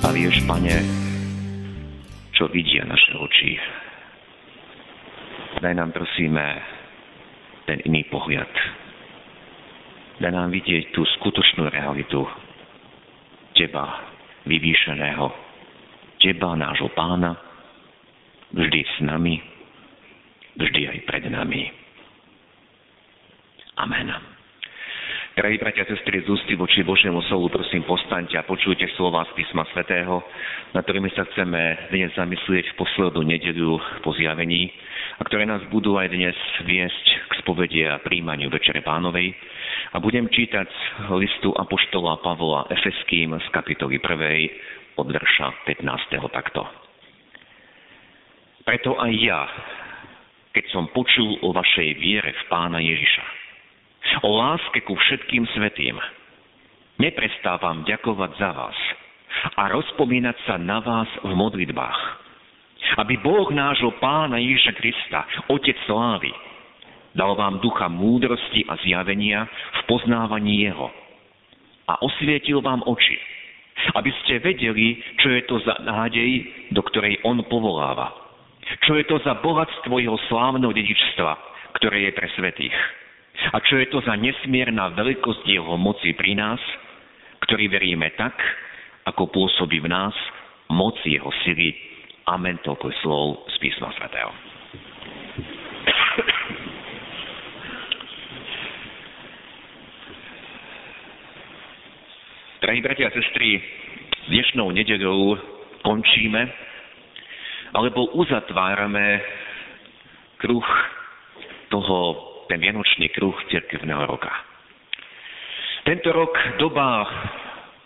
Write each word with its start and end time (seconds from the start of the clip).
a 0.00 0.08
vieš, 0.16 0.40
Pane, 0.48 0.76
čo 2.32 2.48
vidia 2.48 2.88
naše 2.88 3.12
oči. 3.20 3.52
Daj 5.60 5.74
nám, 5.76 5.92
prosíme, 5.92 6.44
ten 7.68 7.84
iný 7.84 8.08
pohľad. 8.08 8.48
Daj 10.24 10.32
nám 10.32 10.48
vidieť 10.48 10.96
tú 10.96 11.04
skutočnú 11.20 11.68
realitu 11.68 12.24
Teba, 13.52 14.08
vyvýšeného, 14.48 15.26
Teba, 16.20 16.56
nášho 16.56 16.88
pána, 16.96 17.36
vždy 18.56 18.80
s 18.80 18.96
nami, 19.04 19.36
vždy 20.56 20.80
aj 20.96 20.98
pred 21.04 21.24
nami. 21.28 21.68
Amen. 23.76 24.39
Drahí 25.40 25.56
bratia 25.56 25.88
sestry, 25.88 26.20
z 26.20 26.28
ústy 26.28 26.52
voči 26.52 26.84
Božiemu 26.84 27.24
slovu, 27.24 27.48
prosím, 27.48 27.80
postaňte 27.88 28.36
a 28.36 28.44
počujte 28.44 28.84
slova 28.92 29.24
z 29.32 29.40
písma 29.40 29.64
svätého, 29.72 30.20
na 30.76 30.84
ktorými 30.84 31.08
sa 31.16 31.24
chceme 31.32 31.88
dnes 31.88 32.12
zamyslieť 32.12 32.68
v 32.68 32.76
poslednú 32.76 33.24
nedeľu 33.24 33.80
po 34.04 34.12
zjavení 34.20 34.68
a 35.16 35.24
ktoré 35.24 35.48
nás 35.48 35.64
budú 35.72 35.96
aj 35.96 36.12
dnes 36.12 36.36
viesť 36.68 37.06
k 37.24 37.32
spovede 37.40 37.88
a 37.88 38.04
príjmaniu 38.04 38.52
Večere 38.52 38.84
Pánovej. 38.84 39.32
A 39.96 39.96
budem 39.96 40.28
čítať 40.28 40.68
listu 41.16 41.56
Apoštola 41.56 42.20
Pavla 42.20 42.68
Efeským 42.68 43.32
z 43.40 43.46
kapitoly 43.48 43.96
1. 43.96 45.00
od 45.00 45.08
verša 45.08 45.64
15. 45.64 46.20
takto. 46.36 46.68
Preto 48.68 48.92
aj 49.00 49.12
ja, 49.16 49.48
keď 50.52 50.64
som 50.68 50.92
počul 50.92 51.40
o 51.40 51.56
vašej 51.56 51.96
viere 51.96 52.28
v 52.28 52.42
Pána 52.52 52.84
Ježiša, 52.84 53.39
o 54.22 54.28
láske 54.36 54.82
ku 54.84 54.94
všetkým 54.98 55.46
svetým. 55.54 55.96
Neprestávam 57.00 57.86
ďakovať 57.88 58.30
za 58.36 58.50
vás 58.52 58.78
a 59.56 59.72
rozpomínať 59.72 60.36
sa 60.44 60.60
na 60.60 60.82
vás 60.82 61.08
v 61.24 61.32
modlitbách. 61.32 62.00
Aby 63.00 63.20
Boh 63.22 63.48
nášho 63.48 63.94
Pána 64.02 64.36
Ježiša 64.40 64.72
Krista, 64.76 65.20
Otec 65.48 65.76
slávy, 65.86 66.32
dal 67.14 67.32
vám 67.38 67.62
ducha 67.62 67.88
múdrosti 67.88 68.66
a 68.66 68.76
zjavenia 68.82 69.46
v 69.46 69.80
poznávaní 69.88 70.66
Jeho 70.66 70.88
a 71.88 71.98
osvietil 72.04 72.62
vám 72.62 72.84
oči, 72.86 73.18
aby 73.96 74.10
ste 74.22 74.42
vedeli, 74.42 75.00
čo 75.18 75.28
je 75.32 75.42
to 75.48 75.56
za 75.64 75.80
nádej, 75.82 76.46
do 76.70 76.82
ktorej 76.86 77.18
On 77.26 77.40
povoláva. 77.46 78.12
Čo 78.86 78.94
je 79.00 79.04
to 79.08 79.18
za 79.24 79.40
bohatstvo 79.40 79.98
Jeho 79.98 80.18
slávneho 80.30 80.70
dedičstva, 80.70 81.30
ktoré 81.80 82.10
je 82.10 82.12
pre 82.14 82.28
svetých 82.38 82.76
a 83.50 83.58
čo 83.64 83.80
je 83.80 83.86
to 83.90 83.98
za 84.04 84.14
nesmierna 84.14 84.94
veľkosť 84.94 85.44
jeho 85.48 85.74
moci 85.80 86.12
pri 86.14 86.36
nás, 86.36 86.60
ktorý 87.46 87.72
veríme 87.72 88.12
tak, 88.14 88.36
ako 89.08 89.32
pôsobí 89.32 89.80
v 89.80 89.88
nás 89.88 90.14
moc 90.70 90.94
jeho 91.02 91.32
sily. 91.42 91.74
Amen, 92.30 92.62
toľko 92.62 92.94
slov 93.02 93.24
z 93.50 93.56
písma 93.58 93.90
svätého. 93.98 94.30
Drahí 102.60 102.84
bratia 102.84 103.08
a 103.08 103.16
sestry, 103.16 103.56
dnešnou 104.28 104.68
nedeľou 104.70 105.34
končíme, 105.80 106.44
alebo 107.72 108.14
uzatvárame 108.14 109.24
kruh 110.38 110.68
toho 111.72 112.29
ten 112.50 112.58
vianočný 112.58 113.14
kruh 113.14 113.38
cirkevného 113.46 114.10
roka. 114.10 114.34
Tento 115.86 116.10
rok 116.10 116.34
doba 116.58 117.06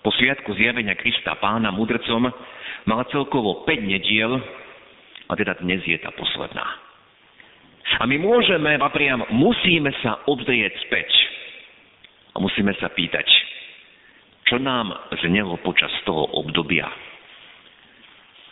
po 0.01 0.09
sviatku 0.17 0.57
zjavenia 0.57 0.97
Krista 0.97 1.37
pána 1.37 1.69
mudrcom 1.69 2.33
mala 2.89 3.05
celkovo 3.13 3.69
5 3.69 3.85
nediel 3.85 4.41
a 5.29 5.33
teda 5.37 5.61
dnes 5.61 5.85
je 5.85 6.01
tá 6.01 6.09
posledná. 6.17 6.65
A 8.01 8.09
my 8.09 8.17
môžeme, 8.17 8.81
a 8.81 8.89
priam 8.89 9.21
musíme 9.29 9.93
sa 10.01 10.25
obzrieť 10.25 10.73
späť 10.89 11.13
a 12.33 12.41
musíme 12.41 12.73
sa 12.81 12.89
pýtať, 12.89 13.29
čo 14.49 14.57
nám 14.57 14.97
znelo 15.21 15.61
počas 15.61 15.93
toho 16.09 16.25
obdobia, 16.41 16.89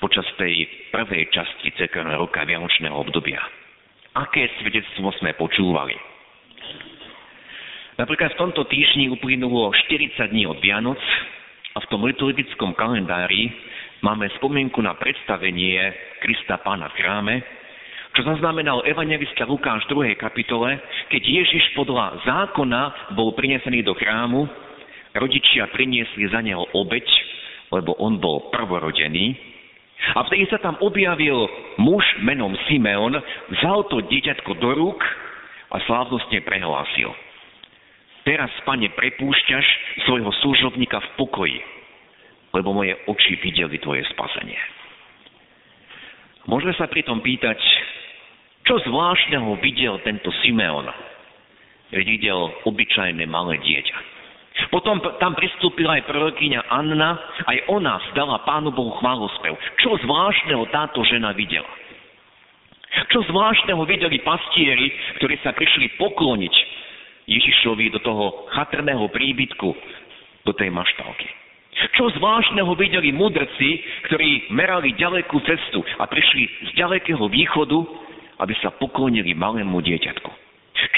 počas 0.05 0.29
tej 0.37 0.69
prvej 0.93 1.33
časti 1.33 1.73
cirkevného 1.81 2.29
roka 2.29 2.45
Vianočného 2.45 3.01
obdobia 3.01 3.62
aké 4.13 4.49
svedectvo 4.61 5.13
sme 5.21 5.33
počúvali. 5.37 5.97
Napríklad 7.97 8.33
v 8.37 8.41
tomto 8.41 8.65
týždni 8.69 9.13
uplynulo 9.13 9.73
40 9.73 10.33
dní 10.33 10.49
od 10.49 10.59
Vianoc 10.65 11.01
a 11.77 11.79
v 11.81 11.89
tom 11.93 12.05
liturgickom 12.05 12.73
kalendári 12.73 13.53
máme 14.01 14.33
spomienku 14.41 14.81
na 14.81 14.97
predstavenie 14.97 15.93
Krista 16.25 16.57
Pána 16.61 16.89
v 16.93 16.97
chráme, 16.99 17.35
čo 18.13 18.25
zaznamenal 18.29 18.85
evangelista 18.85 19.49
Lukáš 19.49 19.89
v 19.89 20.17
2. 20.17 20.21
kapitole, 20.21 20.77
keď 21.09 21.23
Ježiš 21.25 21.73
podľa 21.73 22.21
zákona 22.29 23.13
bol 23.17 23.33
prinesený 23.33 23.81
do 23.85 23.97
chrámu, 23.97 24.45
rodičia 25.17 25.69
priniesli 25.73 26.29
za 26.29 26.45
neho 26.45 26.69
obeď, 26.77 27.05
lebo 27.73 27.97
on 27.97 28.21
bol 28.21 28.53
prvorodený, 28.53 29.52
a 30.15 30.27
vtedy 30.27 30.51
sa 30.51 30.59
tam 30.59 30.75
objavil 30.83 31.47
muž 31.79 32.03
menom 32.21 32.53
Simeon, 32.67 33.15
vzal 33.59 33.87
to 33.87 34.03
dieťatko 34.03 34.53
do 34.59 34.71
rúk 34.75 35.01
a 35.73 35.79
slávnostne 35.87 36.43
prehlásil. 36.43 37.15
Teraz, 38.23 38.51
pane, 38.63 38.87
prepúšťaš 38.95 39.67
svojho 40.07 40.31
služobníka 40.43 40.99
v 40.99 41.09
pokoji, 41.19 41.59
lebo 42.55 42.71
moje 42.71 42.95
oči 43.11 43.35
videli 43.43 43.79
tvoje 43.83 44.07
spasenie. 44.15 44.59
Môžeme 46.47 46.75
sa 46.75 46.91
pritom 46.91 47.23
pýtať, 47.23 47.59
čo 48.63 48.79
zvláštneho 48.83 49.59
videl 49.63 49.99
tento 50.07 50.31
Simeon? 50.43 50.87
Videl 51.91 52.51
obyčajné 52.67 53.27
malé 53.27 53.59
dieťa. 53.63 54.12
Potom 54.69 55.01
tam 55.21 55.33
pristúpila 55.37 56.01
aj 56.01 56.09
prorokyňa 56.09 56.61
Anna, 56.69 57.17
aj 57.49 57.59
ona 57.73 58.01
zdala 58.13 58.41
Pánu 58.45 58.73
Bohu 58.73 58.93
chválospev. 59.01 59.57
Čo 59.81 59.97
zvláštneho 60.05 60.69
táto 60.73 61.01
žena 61.09 61.33
videla? 61.33 61.69
Čo 63.09 63.25
zvláštneho 63.25 63.81
videli 63.89 64.21
pastieri, 64.21 64.93
ktorí 65.17 65.41
sa 65.41 65.57
prišli 65.57 65.97
pokloniť 65.97 66.55
Ježišovi 67.25 67.89
do 67.97 68.01
toho 68.05 68.49
chatrného 68.53 69.09
príbytku, 69.09 69.69
do 70.45 70.53
tej 70.53 70.69
maštálky? 70.69 71.29
Čo 71.97 72.13
zvláštneho 72.21 72.77
videli 72.77 73.17
mudrci, 73.17 73.81
ktorí 74.13 74.53
merali 74.53 74.93
ďalekú 74.93 75.41
cestu 75.49 75.81
a 75.97 76.05
prišli 76.05 76.69
z 76.69 76.71
ďalekého 76.77 77.25
východu, 77.33 77.81
aby 78.45 78.53
sa 78.61 78.69
poklonili 78.77 79.33
malému 79.33 79.81
dieťatku? 79.81 80.42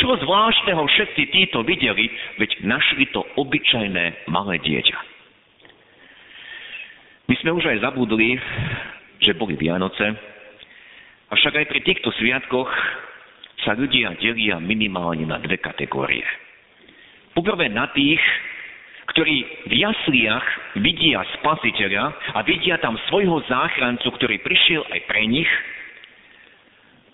Čo 0.01 0.17
zvláštneho 0.17 0.81
všetci 0.81 1.23
títo 1.29 1.61
videli, 1.61 2.09
veď 2.41 2.65
našli 2.65 3.09
to 3.13 3.21
obyčajné 3.37 4.29
malé 4.33 4.57
dieťa. 4.65 4.99
My 7.25 7.35
sme 7.41 7.51
už 7.57 7.65
aj 7.69 7.79
zabudli, 7.81 8.37
že 9.25 9.37
boli 9.37 9.57
Vianoce, 9.57 10.13
avšak 11.33 11.53
aj 11.57 11.67
pri 11.73 11.81
týchto 11.85 12.13
sviatkoch 12.21 12.69
sa 13.65 13.73
ľudia 13.73 14.13
delia 14.21 14.61
minimálne 14.61 15.25
na 15.25 15.41
dve 15.41 15.57
kategórie. 15.57 16.25
Poprvé 17.33 17.73
na 17.73 17.89
tých, 17.97 18.21
ktorí 19.17 19.69
v 19.69 19.73
jasliach 19.73 20.47
vidia 20.81 21.25
spasiteľa 21.41 22.37
a 22.37 22.45
vidia 22.45 22.77
tam 22.81 23.01
svojho 23.09 23.41
záchrancu, 23.49 24.05
ktorý 24.21 24.37
prišiel 24.45 24.85
aj 24.93 25.01
pre 25.09 25.25
nich 25.25 25.49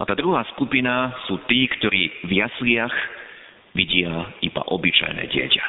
a 0.01 0.03
tá 0.09 0.17
druhá 0.17 0.41
skupina 0.57 1.13
sú 1.29 1.45
tí, 1.45 1.69
ktorí 1.69 2.25
v 2.25 2.41
jasliach 2.41 2.95
vidia 3.77 4.33
iba 4.41 4.65
obyčajné 4.65 5.29
dieťa. 5.29 5.67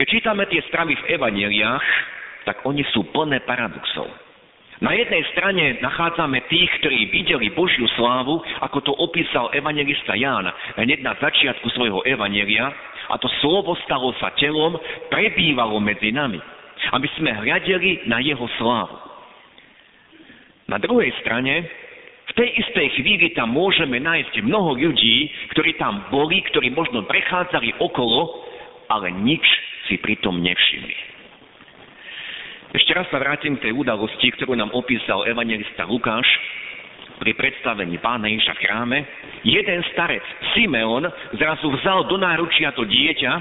Keď 0.00 0.06
čítame 0.08 0.48
tie 0.48 0.64
stravy 0.72 0.96
v 0.96 1.20
evaneliách, 1.20 1.86
tak 2.48 2.64
oni 2.64 2.82
sú 2.90 3.04
plné 3.12 3.44
paradoxov. 3.44 4.08
Na 4.82 4.90
jednej 4.98 5.22
strane 5.30 5.78
nachádzame 5.78 6.42
tých, 6.50 6.66
ktorí 6.82 7.06
videli 7.14 7.54
Božiu 7.54 7.86
slávu, 7.94 8.42
ako 8.66 8.78
to 8.82 8.92
opísal 8.98 9.46
evangelista 9.54 10.18
Ján 10.18 10.48
hneď 10.74 11.06
na 11.06 11.14
začiatku 11.22 11.70
svojho 11.76 12.02
evanelia, 12.02 12.72
a 13.12 13.14
to 13.20 13.30
slovo 13.44 13.78
stalo 13.84 14.10
sa 14.18 14.34
telom, 14.40 14.74
prebývalo 15.12 15.78
medzi 15.78 16.10
nami. 16.10 16.40
aby 16.90 17.06
sme 17.14 17.30
hľadeli 17.30 18.10
na 18.10 18.18
jeho 18.18 18.42
slávu. 18.58 18.96
Na 20.66 20.82
druhej 20.82 21.14
strane, 21.22 21.62
v 22.22 22.32
tej 22.38 22.48
istej 22.54 22.88
chvíli 22.96 23.34
tam 23.34 23.52
môžeme 23.52 23.98
nájsť 23.98 24.46
mnoho 24.46 24.78
ľudí, 24.78 25.28
ktorí 25.52 25.74
tam 25.76 26.06
boli, 26.08 26.40
ktorí 26.48 26.70
možno 26.70 27.02
prechádzali 27.04 27.82
okolo, 27.82 28.46
ale 28.88 29.10
nič 29.10 29.42
si 29.90 29.98
pritom 29.98 30.38
nevšimli. 30.40 30.96
Ešte 32.72 32.96
raz 32.96 33.04
sa 33.12 33.20
vrátim 33.20 33.60
k 33.60 33.68
tej 33.68 33.72
udalosti, 33.76 34.32
ktorú 34.32 34.56
nám 34.56 34.72
opísal 34.72 35.28
evangelista 35.28 35.84
Lukáš 35.84 36.24
pri 37.20 37.36
predstavení 37.36 38.00
pána 38.00 38.32
Ježiša 38.32 38.54
v 38.56 38.62
chráme. 38.64 38.98
Jeden 39.44 39.84
starec, 39.92 40.24
Simeon, 40.56 41.04
zrazu 41.36 41.68
vzal 41.68 42.08
do 42.08 42.16
náručia 42.16 42.72
to 42.72 42.88
dieťa 42.88 43.32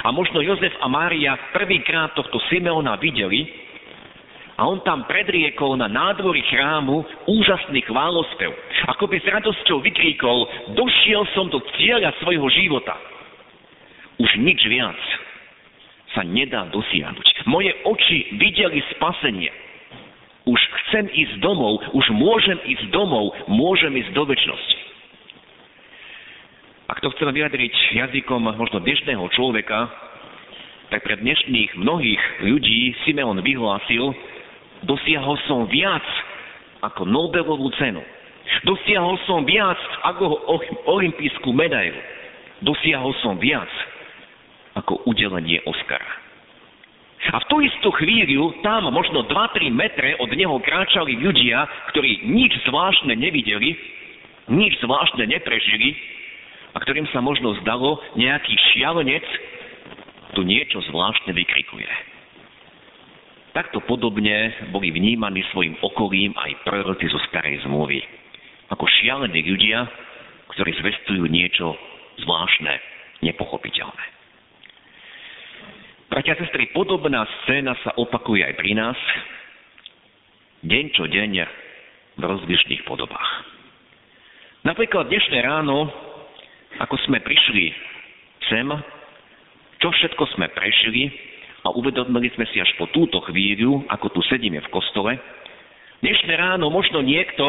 a 0.00 0.08
možno 0.16 0.40
Jozef 0.40 0.72
a 0.80 0.88
Mária 0.88 1.36
prvýkrát 1.52 2.16
tohto 2.16 2.40
Simeona 2.48 2.96
videli 2.96 3.69
a 4.60 4.68
on 4.68 4.84
tam 4.84 5.08
predriekol 5.08 5.80
na 5.80 5.88
nádvorí 5.88 6.44
chrámu 6.44 7.00
úžasný 7.24 7.80
chválospev. 7.88 8.52
Ako 8.92 9.08
by 9.08 9.16
s 9.16 9.32
radosťou 9.32 9.80
vykríkol, 9.80 10.38
došiel 10.76 11.24
som 11.32 11.48
do 11.48 11.64
cieľa 11.80 12.12
svojho 12.20 12.44
života. 12.52 12.92
Už 14.20 14.28
nič 14.36 14.60
viac 14.68 15.00
sa 16.12 16.20
nedá 16.28 16.68
dosiahnuť. 16.68 17.48
Moje 17.48 17.72
oči 17.88 18.36
videli 18.36 18.84
spasenie. 18.92 19.48
Už 20.44 20.60
chcem 20.60 21.08
ísť 21.08 21.40
domov, 21.40 21.80
už 21.96 22.12
môžem 22.12 22.60
ísť 22.60 22.92
domov, 22.92 23.32
môžem 23.48 23.96
ísť 23.96 24.12
do 24.12 24.28
väčšnosti. 24.28 24.76
Ak 26.92 27.00
to 27.00 27.08
chceme 27.16 27.32
vyjadriť 27.32 27.96
jazykom 27.96 28.44
možno 28.60 28.84
dnešného 28.84 29.24
človeka, 29.32 29.88
tak 30.92 31.06
pre 31.06 31.16
dnešných 31.16 31.80
mnohých 31.80 32.22
ľudí 32.44 32.92
Simeon 33.06 33.40
vyhlásil, 33.40 34.10
dosiahol 34.84 35.36
som 35.44 35.66
viac 35.68 36.04
ako 36.80 37.04
Nobelovú 37.04 37.68
cenu. 37.76 38.00
Dosiahol 38.64 39.20
som 39.28 39.44
viac 39.44 39.78
ako 40.04 40.48
olimpijskú 40.88 41.52
medailu. 41.52 41.98
Dosiahol 42.64 43.14
som 43.20 43.36
viac 43.40 43.68
ako 44.76 45.04
udelenie 45.08 45.60
Oscara. 45.68 46.20
A 47.20 47.36
v 47.36 47.48
tú 47.52 47.56
istú 47.60 47.92
chvíľu 48.00 48.64
tam 48.64 48.88
možno 48.88 49.28
2-3 49.28 49.68
metre 49.68 50.16
od 50.24 50.32
neho 50.32 50.56
kráčali 50.64 51.20
ľudia, 51.20 51.68
ktorí 51.92 52.24
nič 52.24 52.56
zvláštne 52.64 53.12
nevideli, 53.12 53.76
nič 54.48 54.80
zvláštne 54.80 55.28
neprežili 55.28 55.94
a 56.72 56.80
ktorým 56.80 57.04
sa 57.12 57.20
možno 57.20 57.52
zdalo, 57.60 58.00
nejaký 58.16 58.56
šialenec 58.72 59.26
tu 60.32 60.40
niečo 60.48 60.80
zvláštne 60.88 61.36
vykrikuje. 61.36 62.09
Takto 63.50 63.82
podobne 63.82 64.70
boli 64.70 64.94
vnímaní 64.94 65.42
svojim 65.50 65.74
okolím 65.82 66.30
aj 66.38 66.62
proroci 66.62 67.10
zo 67.10 67.18
starej 67.30 67.66
zmluvy. 67.66 67.98
Ako 68.70 68.86
šialení 68.86 69.42
ľudia, 69.42 69.90
ktorí 70.54 70.70
zvestujú 70.78 71.26
niečo 71.26 71.74
zvláštne, 72.22 72.74
nepochopiteľné. 73.26 74.04
Bratia 76.10 76.34
a 76.34 76.42
sestry, 76.42 76.70
podobná 76.74 77.26
scéna 77.42 77.74
sa 77.86 77.94
opakuje 77.94 78.42
aj 78.42 78.54
pri 78.58 78.74
nás, 78.74 78.98
deň 80.66 80.84
čo 80.94 81.06
deň 81.06 81.32
v 82.18 82.22
rozlišných 82.22 82.82
podobách. 82.86 83.30
Napríklad 84.66 85.06
dnešné 85.06 85.38
ráno, 85.42 85.90
ako 86.82 86.98
sme 87.06 87.22
prišli 87.22 87.74
sem, 88.46 88.66
čo 89.80 89.88
všetko 89.90 90.22
sme 90.34 90.50
prešli 90.50 91.29
a 91.64 91.68
uvedomili 91.76 92.32
sme 92.32 92.48
si 92.48 92.60
až 92.60 92.72
po 92.80 92.88
túto 92.88 93.20
chvíľu, 93.28 93.84
ako 93.88 94.06
tu 94.16 94.20
sedíme 94.24 94.60
v 94.64 94.72
kostole, 94.72 95.12
dnešné 96.00 96.32
ráno 96.36 96.72
možno 96.72 97.04
niekto 97.04 97.44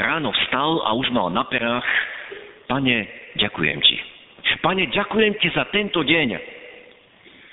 ráno 0.00 0.32
vstal 0.32 0.80
a 0.88 0.96
už 0.96 1.12
mal 1.12 1.28
na 1.28 1.44
perách, 1.44 1.84
pane, 2.64 3.04
ďakujem 3.36 3.78
ti. 3.84 3.96
Pane, 4.64 4.88
ďakujem 4.88 5.36
ti 5.38 5.48
za 5.52 5.68
tento 5.68 6.00
deň. 6.00 6.60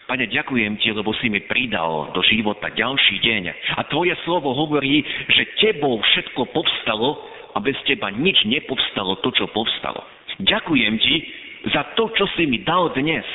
Pane, 0.07 0.23
ďakujem 0.31 0.79
Ti, 0.79 0.95
lebo 0.95 1.11
si 1.19 1.27
mi 1.27 1.43
pridal 1.43 2.15
do 2.15 2.23
života 2.23 2.71
ďalší 2.71 3.19
deň. 3.19 3.43
A 3.75 3.83
Tvoje 3.91 4.15
slovo 4.23 4.55
hovorí, 4.55 5.03
že 5.27 5.51
Tebou 5.59 5.99
všetko 5.99 6.47
povstalo 6.55 7.19
a 7.51 7.59
bez 7.59 7.75
Teba 7.83 8.07
nič 8.07 8.47
nepovstalo 8.47 9.19
to, 9.19 9.35
čo 9.35 9.51
povstalo. 9.51 9.99
Ďakujem 10.39 10.95
Ti 10.95 11.15
za 11.75 11.83
to, 11.99 12.07
čo 12.15 12.23
si 12.39 12.47
mi 12.47 12.63
dal 12.63 12.95
dnes. 12.95 13.27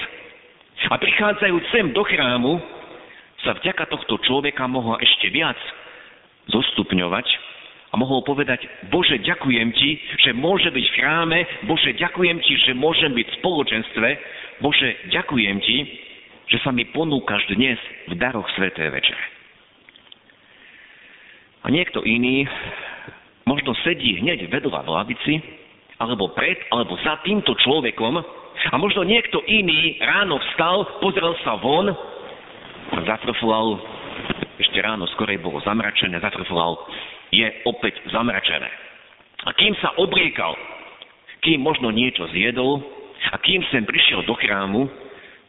A 0.90 0.98
prichádzajúc 0.98 1.64
sem 1.70 1.86
do 1.94 2.02
chrámu, 2.02 2.58
sa 3.42 3.54
vďaka 3.58 3.90
tohto 3.90 4.18
človeka 4.22 4.66
mohol 4.70 4.98
ešte 5.02 5.30
viac 5.30 5.58
zostupňovať 6.50 7.26
a 7.92 7.94
mohol 7.98 8.24
povedať, 8.24 8.64
Bože, 8.88 9.20
ďakujem 9.20 9.68
Ti, 9.74 9.90
že 10.26 10.30
môže 10.32 10.70
byť 10.70 10.86
v 10.88 10.96
chráme, 10.96 11.38
Bože, 11.68 11.90
ďakujem 11.98 12.38
Ti, 12.40 12.54
že 12.66 12.72
môžem 12.72 13.12
byť 13.12 13.26
v 13.28 13.36
spoločenstve, 13.42 14.08
Bože, 14.64 14.88
ďakujem 15.12 15.56
Ti, 15.60 15.76
že 16.50 16.58
sa 16.64 16.70
mi 16.72 16.88
ponúkaš 16.90 17.46
dnes 17.52 17.78
v 18.08 18.14
daroch 18.16 18.48
Sveté 18.56 18.88
Večere. 18.90 19.26
A 21.62 21.70
niekto 21.70 22.02
iný 22.02 22.42
možno 23.46 23.74
sedí 23.86 24.18
hneď 24.18 24.50
vedľa 24.50 24.82
v 24.82 24.90
lavici, 24.90 25.34
alebo 26.02 26.34
pred, 26.34 26.58
alebo 26.74 26.98
za 27.06 27.22
týmto 27.22 27.54
človekom 27.62 28.41
a 28.72 28.74
možno 28.78 29.02
niekto 29.04 29.42
iný 29.44 29.98
ráno 30.00 30.38
vstal, 30.52 30.98
pozrel 31.02 31.36
sa 31.44 31.56
von 31.60 31.90
a 32.92 32.98
zatrflal, 33.04 33.80
ešte 34.60 34.78
ráno 34.84 35.08
skorej 35.16 35.40
bolo 35.40 35.60
zamračené, 35.64 36.20
zatrflal, 36.20 36.76
je 37.32 37.48
opäť 37.64 37.96
zamračené. 38.12 38.68
A 39.42 39.50
kým 39.56 39.74
sa 39.80 39.96
obliekal, 39.98 40.54
kým 41.42 41.64
možno 41.64 41.90
niečo 41.90 42.28
zjedol 42.30 42.78
a 43.32 43.36
kým 43.42 43.64
sem 43.74 43.82
prišiel 43.82 44.22
do 44.28 44.36
chrámu, 44.38 44.86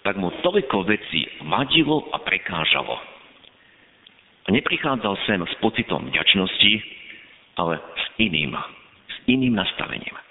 tak 0.01 0.17
mu 0.19 0.31
toľko 0.43 0.83
vecí 0.87 1.27
vadilo 1.47 2.09
a 2.11 2.19
prekážalo. 2.19 2.95
A 4.43 4.47
neprichádzal 4.51 5.15
sem 5.23 5.39
s 5.39 5.53
pocitom 5.63 6.11
vďačnosti, 6.11 6.73
ale 7.55 7.79
s 7.79 8.05
iným, 8.19 8.51
s 9.07 9.15
iným 9.29 9.55
nastavením. 9.55 10.22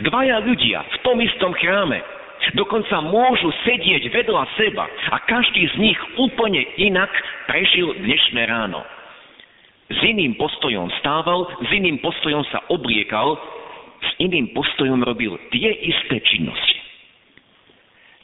Dvaja 0.00 0.40
ľudia 0.40 0.80
v 0.80 0.96
tom 1.04 1.20
istom 1.20 1.52
chráme 1.56 2.00
dokonca 2.56 3.00
môžu 3.04 3.48
sedieť 3.64 4.08
vedľa 4.12 4.44
seba 4.56 4.84
a 5.12 5.16
každý 5.24 5.64
z 5.72 5.74
nich 5.80 6.00
úplne 6.20 6.60
inak 6.76 7.08
prežil 7.48 7.96
dnešné 8.00 8.42
ráno. 8.48 8.84
S 9.92 10.00
iným 10.00 10.36
postojom 10.40 10.88
stával, 11.00 11.48
s 11.60 11.70
iným 11.72 12.00
postojom 12.00 12.44
sa 12.48 12.64
obliekal, 12.72 13.36
s 14.00 14.10
iným 14.20 14.52
postojom 14.56 15.04
robil 15.04 15.36
tie 15.52 15.72
isté 15.84 16.20
činnosti. 16.24 16.80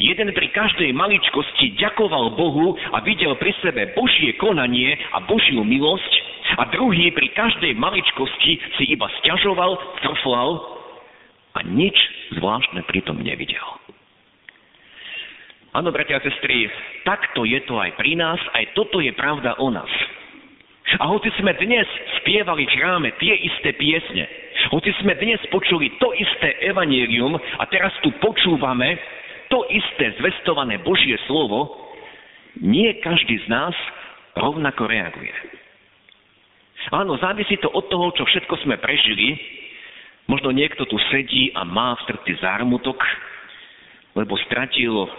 Jeden 0.00 0.32
pri 0.32 0.48
každej 0.56 0.96
maličkosti 0.96 1.76
ďakoval 1.76 2.32
Bohu 2.32 2.72
a 2.96 3.04
videl 3.04 3.36
pri 3.36 3.52
sebe 3.60 3.92
Božie 3.92 4.32
konanie 4.40 4.96
a 5.12 5.20
Božiu 5.28 5.60
milosť 5.60 6.12
a 6.56 6.64
druhý 6.72 7.12
pri 7.12 7.28
každej 7.36 7.76
maličkosti 7.76 8.52
si 8.80 8.84
iba 8.96 9.12
sťažoval, 9.20 9.76
trflal 10.00 10.79
a 11.54 11.60
nič 11.66 11.96
zvláštne 12.38 12.86
pritom 12.86 13.18
nevidel. 13.18 13.64
Áno, 15.70 15.94
bratia 15.94 16.18
a 16.18 16.24
sestry, 16.26 16.66
takto 17.06 17.46
je 17.46 17.62
to 17.62 17.78
aj 17.78 17.94
pri 17.94 18.18
nás, 18.18 18.42
aj 18.58 18.74
toto 18.74 18.98
je 18.98 19.14
pravda 19.14 19.54
o 19.62 19.70
nás. 19.70 19.90
A 20.98 21.06
hoci 21.06 21.30
sme 21.38 21.54
dnes 21.54 21.86
spievali 22.18 22.66
v 22.66 22.74
chráme 22.74 23.08
tie 23.22 23.38
isté 23.38 23.70
piesne, 23.78 24.26
hoci 24.74 24.90
sme 24.98 25.14
dnes 25.14 25.38
počuli 25.54 25.94
to 26.02 26.10
isté 26.18 26.58
evanílium 26.66 27.38
a 27.38 27.64
teraz 27.70 27.94
tu 28.02 28.10
počúvame, 28.18 28.98
to 29.46 29.62
isté 29.70 30.10
zvestované 30.18 30.82
Božie 30.82 31.14
slovo, 31.30 31.70
nie 32.58 32.90
každý 32.98 33.38
z 33.38 33.46
nás 33.46 33.74
rovnako 34.34 34.90
reaguje. 34.90 35.34
Áno, 36.90 37.14
závisí 37.22 37.54
to 37.62 37.70
od 37.70 37.86
toho, 37.86 38.10
čo 38.18 38.26
všetko 38.26 38.66
sme 38.66 38.74
prežili. 38.82 39.38
Možno 40.30 40.54
niekto 40.54 40.86
tu 40.86 40.94
sedí 41.10 41.50
a 41.58 41.66
má 41.66 41.98
v 41.98 42.06
srdci 42.06 42.38
zármutok, 42.38 43.02
lebo 44.14 44.38
stratil 44.46 45.10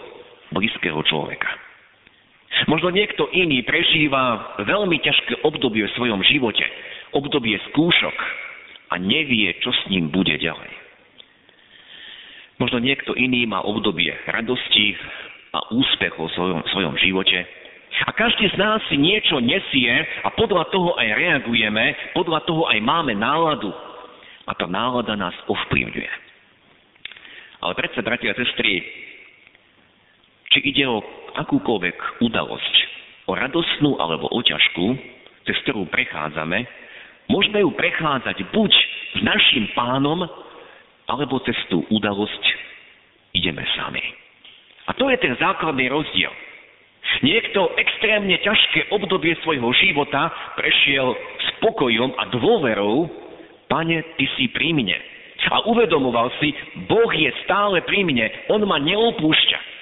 blízkeho 0.56 1.04
človeka. 1.04 1.52
Možno 2.64 2.88
niekto 2.88 3.28
iný 3.32 3.60
prežíva 3.60 4.56
veľmi 4.64 4.96
ťažké 5.04 5.44
obdobie 5.44 5.84
v 5.84 5.94
svojom 6.00 6.24
živote, 6.24 6.64
obdobie 7.12 7.60
skúšok 7.72 8.16
a 8.92 8.96
nevie, 8.96 9.52
čo 9.60 9.68
s 9.72 9.82
ním 9.92 10.08
bude 10.08 10.32
ďalej. 10.40 10.72
Možno 12.56 12.80
niekto 12.80 13.12
iný 13.12 13.44
má 13.44 13.60
obdobie 13.64 14.16
radosti 14.28 14.96
a 15.52 15.60
úspechu 15.76 16.24
v 16.24 16.32
svojom, 16.32 16.60
svojom 16.72 16.94
živote. 16.96 17.44
A 18.08 18.10
každý 18.16 18.48
z 18.48 18.56
nás 18.56 18.80
si 18.88 18.96
niečo 18.96 19.44
nesie 19.44 19.92
a 20.24 20.32
podľa 20.32 20.72
toho 20.72 20.96
aj 20.96 21.08
reagujeme, 21.12 22.16
podľa 22.16 22.40
toho 22.48 22.64
aj 22.72 22.80
máme 22.80 23.12
náladu. 23.12 23.91
A 24.46 24.52
tá 24.58 24.66
nálada 24.66 25.14
nás 25.14 25.34
ovplyvňuje. 25.46 26.12
Ale 27.62 27.72
predsa, 27.78 28.02
bratia 28.02 28.34
a 28.34 28.38
sestry, 28.38 28.82
či 30.50 30.58
ide 30.66 30.84
o 30.90 30.98
akúkoľvek 31.38 32.26
udalosť, 32.26 32.74
o 33.30 33.32
radosnú 33.38 33.96
alebo 34.02 34.26
o 34.28 34.40
ťažkú, 34.42 34.86
cez 35.46 35.56
ktorú 35.62 35.86
prechádzame, 35.88 36.66
môžeme 37.30 37.62
ju 37.62 37.70
prechádzať 37.72 38.36
buď 38.50 38.72
s 39.14 39.20
našim 39.22 39.70
pánom, 39.78 40.26
alebo 41.06 41.38
cez 41.46 41.56
tú 41.70 41.86
udalosť 41.88 42.42
ideme 43.38 43.62
sami. 43.78 44.02
A 44.90 44.92
to 44.98 45.06
je 45.06 45.18
ten 45.22 45.38
základný 45.38 45.86
rozdiel. 45.86 46.34
Niekto 47.22 47.78
extrémne 47.78 48.34
ťažké 48.42 48.90
obdobie 48.90 49.38
svojho 49.46 49.70
života 49.78 50.32
prešiel 50.58 51.14
spokojom 51.56 52.10
a 52.18 52.26
dôverou, 52.34 53.06
pane, 53.72 54.04
ty 54.20 54.28
si 54.36 54.52
pri 54.52 54.76
mne. 54.76 55.00
A 55.48 55.64
uvedomoval 55.64 56.28
si, 56.38 56.52
Boh 56.84 57.08
je 57.08 57.32
stále 57.48 57.80
pri 57.88 58.04
mne, 58.04 58.28
On 58.52 58.60
ma 58.68 58.76
neopúšťa. 58.76 59.72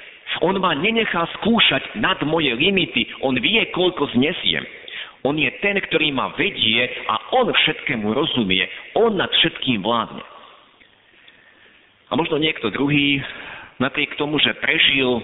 On 0.46 0.54
ma 0.54 0.78
nenechá 0.78 1.26
skúšať 1.42 1.98
nad 1.98 2.22
moje 2.22 2.54
limity, 2.54 3.10
On 3.26 3.34
vie, 3.34 3.58
koľko 3.74 4.14
znesiem. 4.14 4.62
On 5.26 5.34
je 5.34 5.50
ten, 5.60 5.76
ktorý 5.76 6.14
ma 6.14 6.32
vedie 6.38 6.86
a 7.10 7.18
On 7.42 7.50
všetkému 7.50 8.14
rozumie. 8.14 8.62
On 8.94 9.10
nad 9.10 9.28
všetkým 9.42 9.82
vládne. 9.82 10.22
A 12.10 12.16
možno 12.16 12.38
niekto 12.38 12.70
druhý, 12.70 13.20
napriek 13.82 14.16
tomu, 14.16 14.38
že 14.38 14.54
prežil 14.62 15.20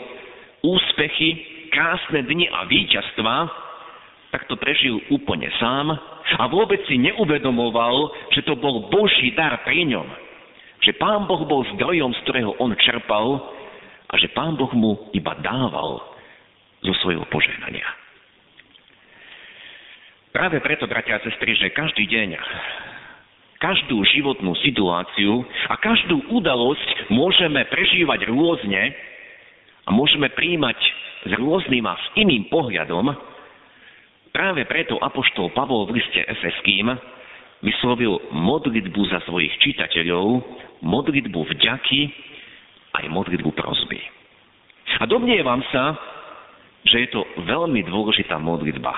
úspechy, 0.60 1.30
krásne 1.70 2.22
dni 2.26 2.50
a 2.50 2.66
víťazstva, 2.66 3.34
tak 4.36 4.52
to 4.52 4.60
prežil 4.60 5.00
úplne 5.08 5.48
sám 5.56 5.96
a 6.36 6.44
vôbec 6.52 6.84
si 6.84 7.00
neuvedomoval, 7.00 8.12
že 8.36 8.44
to 8.44 8.52
bol 8.52 8.84
Boží 8.92 9.32
dar 9.32 9.64
pri 9.64 9.88
ňom. 9.88 10.04
Že 10.84 10.92
Pán 11.00 11.24
Boh 11.24 11.40
bol 11.48 11.64
zdrojom, 11.72 12.12
z 12.12 12.20
ktorého 12.28 12.52
on 12.60 12.76
čerpal 12.76 13.40
a 14.12 14.14
že 14.20 14.28
Pán 14.36 14.60
Boh 14.60 14.68
mu 14.76 15.08
iba 15.16 15.32
dával 15.40 16.04
zo 16.84 16.92
svojho 17.00 17.24
požehnania. 17.32 17.88
Práve 20.36 20.60
preto, 20.60 20.84
bratia 20.84 21.16
a 21.16 21.24
sestry, 21.24 21.56
že 21.56 21.72
každý 21.72 22.04
deň, 22.04 22.36
každú 23.56 24.04
životnú 24.04 24.52
situáciu 24.60 25.48
a 25.72 25.80
každú 25.80 26.28
udalosť 26.28 27.08
môžeme 27.08 27.64
prežívať 27.72 28.28
rôzne 28.28 28.92
a 29.88 29.96
môžeme 29.96 30.28
príjmať 30.28 30.76
s 31.24 31.32
rôznym 31.40 31.88
a 31.88 31.96
s 31.96 32.06
iným 32.20 32.52
pohľadom, 32.52 33.16
práve 34.36 34.68
preto 34.68 35.00
Apoštol 35.00 35.56
Pavol 35.56 35.88
v 35.88 35.96
liste 35.96 36.20
Efeským 36.28 36.92
vyslovil 37.64 38.20
modlitbu 38.36 39.00
za 39.08 39.24
svojich 39.24 39.56
čitateľov, 39.64 40.44
modlitbu 40.84 41.40
vďaky 41.56 42.00
aj 43.00 43.04
modlitbu 43.08 43.48
prozby. 43.56 43.96
A 45.00 45.08
domnievam 45.08 45.64
sa, 45.72 45.96
že 46.84 47.08
je 47.08 47.16
to 47.16 47.24
veľmi 47.48 47.80
dôležitá 47.88 48.36
modlitba. 48.36 48.92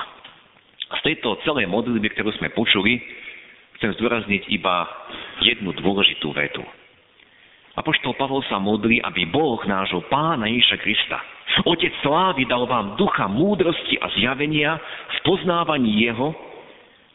Z 0.98 1.00
tejto 1.06 1.38
celej 1.46 1.70
modlitby, 1.70 2.18
ktorú 2.18 2.34
sme 2.34 2.50
počuli, 2.50 2.98
chcem 3.78 3.94
zdôrazniť 3.94 4.50
iba 4.50 4.90
jednu 5.46 5.70
dôležitú 5.78 6.34
vetu. 6.34 6.66
Apoštol 7.78 8.18
Pavol 8.18 8.42
sa 8.50 8.58
modlí, 8.58 8.98
aby 9.06 9.30
Boh 9.30 9.62
nášho 9.62 10.02
Pána 10.10 10.50
Ježiša 10.50 10.78
Krista, 10.82 11.18
Otec 11.64 11.94
slávy, 12.02 12.44
dal 12.44 12.66
vám 12.66 12.98
ducha 12.98 13.30
múdrosti 13.30 13.98
a 14.02 14.10
zjavenia 14.18 14.78
v 14.78 15.18
poznávaní 15.22 16.02
Jeho, 16.02 16.34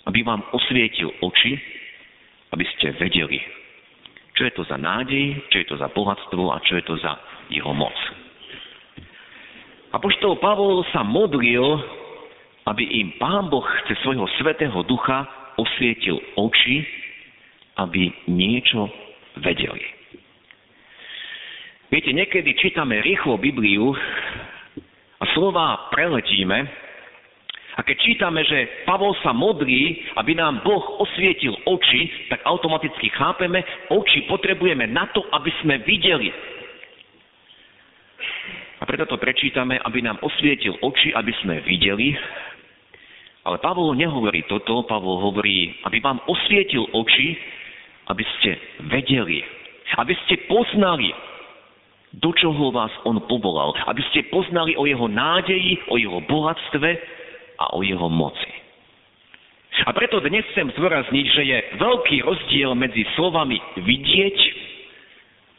aby 0.07 0.23
vám 0.23 0.43
osvietil 0.55 1.11
oči, 1.19 1.59
aby 2.51 2.65
ste 2.75 2.95
vedeli, 2.97 3.39
čo 4.35 4.47
je 4.47 4.53
to 4.55 4.63
za 4.67 4.75
nádej, 4.79 5.37
čo 5.51 5.55
je 5.63 5.67
to 5.67 5.75
za 5.79 5.87
bohatstvo 5.91 6.51
a 6.51 6.57
čo 6.63 6.79
je 6.79 6.83
to 6.87 6.95
za 6.99 7.13
Jeho 7.51 7.71
moc. 7.75 7.95
Apoštol 9.93 10.41
Pavol 10.41 10.81
sa 10.89 11.05
modlil 11.05 12.01
aby 12.63 12.83
im 13.03 13.19
Pán 13.19 13.51
Boh 13.51 13.65
cez 13.87 13.99
svojho 14.03 14.23
svetého 14.39 14.75
ducha 14.87 15.27
osvietil 15.59 16.15
oči, 16.39 16.87
aby 17.75 18.07
niečo 18.31 18.87
vedeli. 19.43 19.83
Viete, 21.93 22.09
niekedy 22.09 22.57
čítame 22.57 23.05
rýchlo 23.05 23.37
Bibliu 23.37 23.93
a 25.21 25.23
slova 25.37 25.93
preletíme. 25.93 26.65
A 27.77 27.85
keď 27.85 27.97
čítame, 28.01 28.41
že 28.41 28.81
Pavol 28.89 29.13
sa 29.21 29.29
modlí, 29.29 30.01
aby 30.17 30.33
nám 30.33 30.65
Boh 30.65 30.81
osvietil 30.97 31.53
oči, 31.69 32.33
tak 32.33 32.41
automaticky 32.49 33.13
chápeme, 33.13 33.61
oči 33.93 34.25
potrebujeme 34.25 34.89
na 34.89 35.05
to, 35.13 35.21
aby 35.37 35.53
sme 35.61 35.85
videli. 35.85 36.33
A 38.81 38.89
preto 38.89 39.05
to 39.05 39.21
prečítame, 39.21 39.77
aby 39.77 40.01
nám 40.01 40.17
osvietil 40.25 40.73
oči, 40.81 41.13
aby 41.13 41.29
sme 41.45 41.61
videli, 41.61 42.17
ale 43.45 43.61
Pavol 43.61 43.93
nehovorí 43.93 44.49
toto, 44.49 44.81
Pavol 44.89 45.29
hovorí, 45.29 45.77
aby 45.85 46.01
vám 46.01 46.25
osvietil 46.25 46.89
oči, 46.89 47.37
aby 48.09 48.25
ste 48.41 48.57
vedeli, 48.89 49.45
aby 50.01 50.17
ste 50.25 50.41
poznali, 50.49 51.32
do 52.13 52.29
čoho 52.37 52.69
vás 52.69 52.93
on 53.09 53.17
povolal, 53.25 53.73
aby 53.89 54.01
ste 54.13 54.29
poznali 54.29 54.77
o 54.77 54.85
jeho 54.85 55.09
nádeji, 55.09 55.81
o 55.89 55.97
jeho 55.97 56.21
bohatstve 56.29 56.89
a 57.57 57.65
o 57.73 57.81
jeho 57.81 58.05
moci. 58.09 58.51
A 59.83 59.89
preto 59.89 60.21
dnes 60.21 60.45
chcem 60.53 60.69
zdôrazniť, 60.77 61.25
že 61.33 61.43
je 61.49 61.57
veľký 61.81 62.17
rozdiel 62.21 62.77
medzi 62.77 63.01
slovami 63.17 63.57
vidieť 63.81 64.37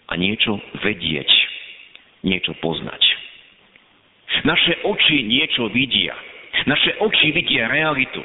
a 0.06 0.14
niečo 0.14 0.62
vedieť, 0.86 1.30
niečo 2.22 2.54
poznať. 2.62 3.02
Naše 4.46 4.86
oči 4.86 5.26
niečo 5.26 5.66
vidia, 5.74 6.14
naše 6.70 6.94
oči 7.02 7.34
vidia 7.34 7.66
realitu. 7.66 8.22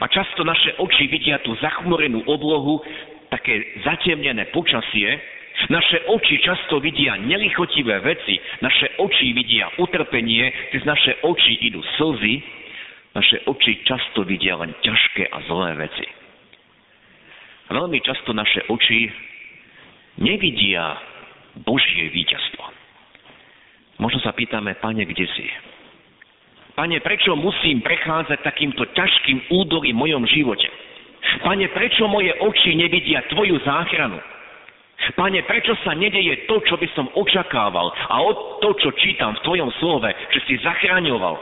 A 0.00 0.04
často 0.08 0.44
naše 0.44 0.76
oči 0.80 1.08
vidia 1.12 1.40
tú 1.44 1.52
zachmorenú 1.60 2.24
oblohu, 2.24 2.80
také 3.28 3.80
zatemnené 3.84 4.48
počasie. 4.52 5.20
Naše 5.66 6.06
oči 6.06 6.38
často 6.38 6.78
vidia 6.78 7.18
nelichotivé 7.18 7.98
veci. 7.98 8.38
Naše 8.62 9.02
oči 9.02 9.34
vidia 9.34 9.66
utrpenie, 9.82 10.70
cez 10.70 10.86
naše 10.86 11.18
oči 11.26 11.58
idú 11.66 11.82
slzy. 11.98 12.38
Naše 13.18 13.42
oči 13.50 13.82
často 13.82 14.22
vidia 14.22 14.54
len 14.54 14.70
ťažké 14.78 15.26
a 15.26 15.42
zlé 15.50 15.74
veci. 15.82 16.06
Veľmi 17.74 17.98
často 18.06 18.30
naše 18.30 18.62
oči 18.70 19.10
nevidia 20.22 20.94
Božie 21.66 22.06
víťazstvo. 22.14 22.64
Možno 23.98 24.22
sa 24.22 24.30
pýtame, 24.30 24.78
pane, 24.78 25.02
kde 25.02 25.26
si? 25.34 25.46
Pane, 26.78 27.02
prečo 27.02 27.34
musím 27.34 27.82
prechádzať 27.82 28.46
takýmto 28.46 28.86
ťažkým 28.94 29.50
údolím 29.50 29.98
v 29.98 30.02
mojom 30.06 30.24
živote? 30.30 30.70
Pane, 31.42 31.66
prečo 31.74 32.06
moje 32.06 32.30
oči 32.38 32.78
nevidia 32.78 33.26
Tvoju 33.26 33.58
záchranu? 33.66 34.22
Pane, 34.98 35.40
prečo 35.46 35.72
sa 35.86 35.94
nedeje 35.94 36.44
to, 36.50 36.58
čo 36.66 36.74
by 36.74 36.88
som 36.92 37.06
očakával 37.14 37.90
a 37.90 38.16
o 38.18 38.58
to, 38.60 38.74
čo 38.82 38.90
čítam 38.98 39.38
v 39.38 39.44
Tvojom 39.46 39.70
slove, 39.78 40.10
že 40.34 40.40
si 40.44 40.54
zachraňoval, 40.58 41.38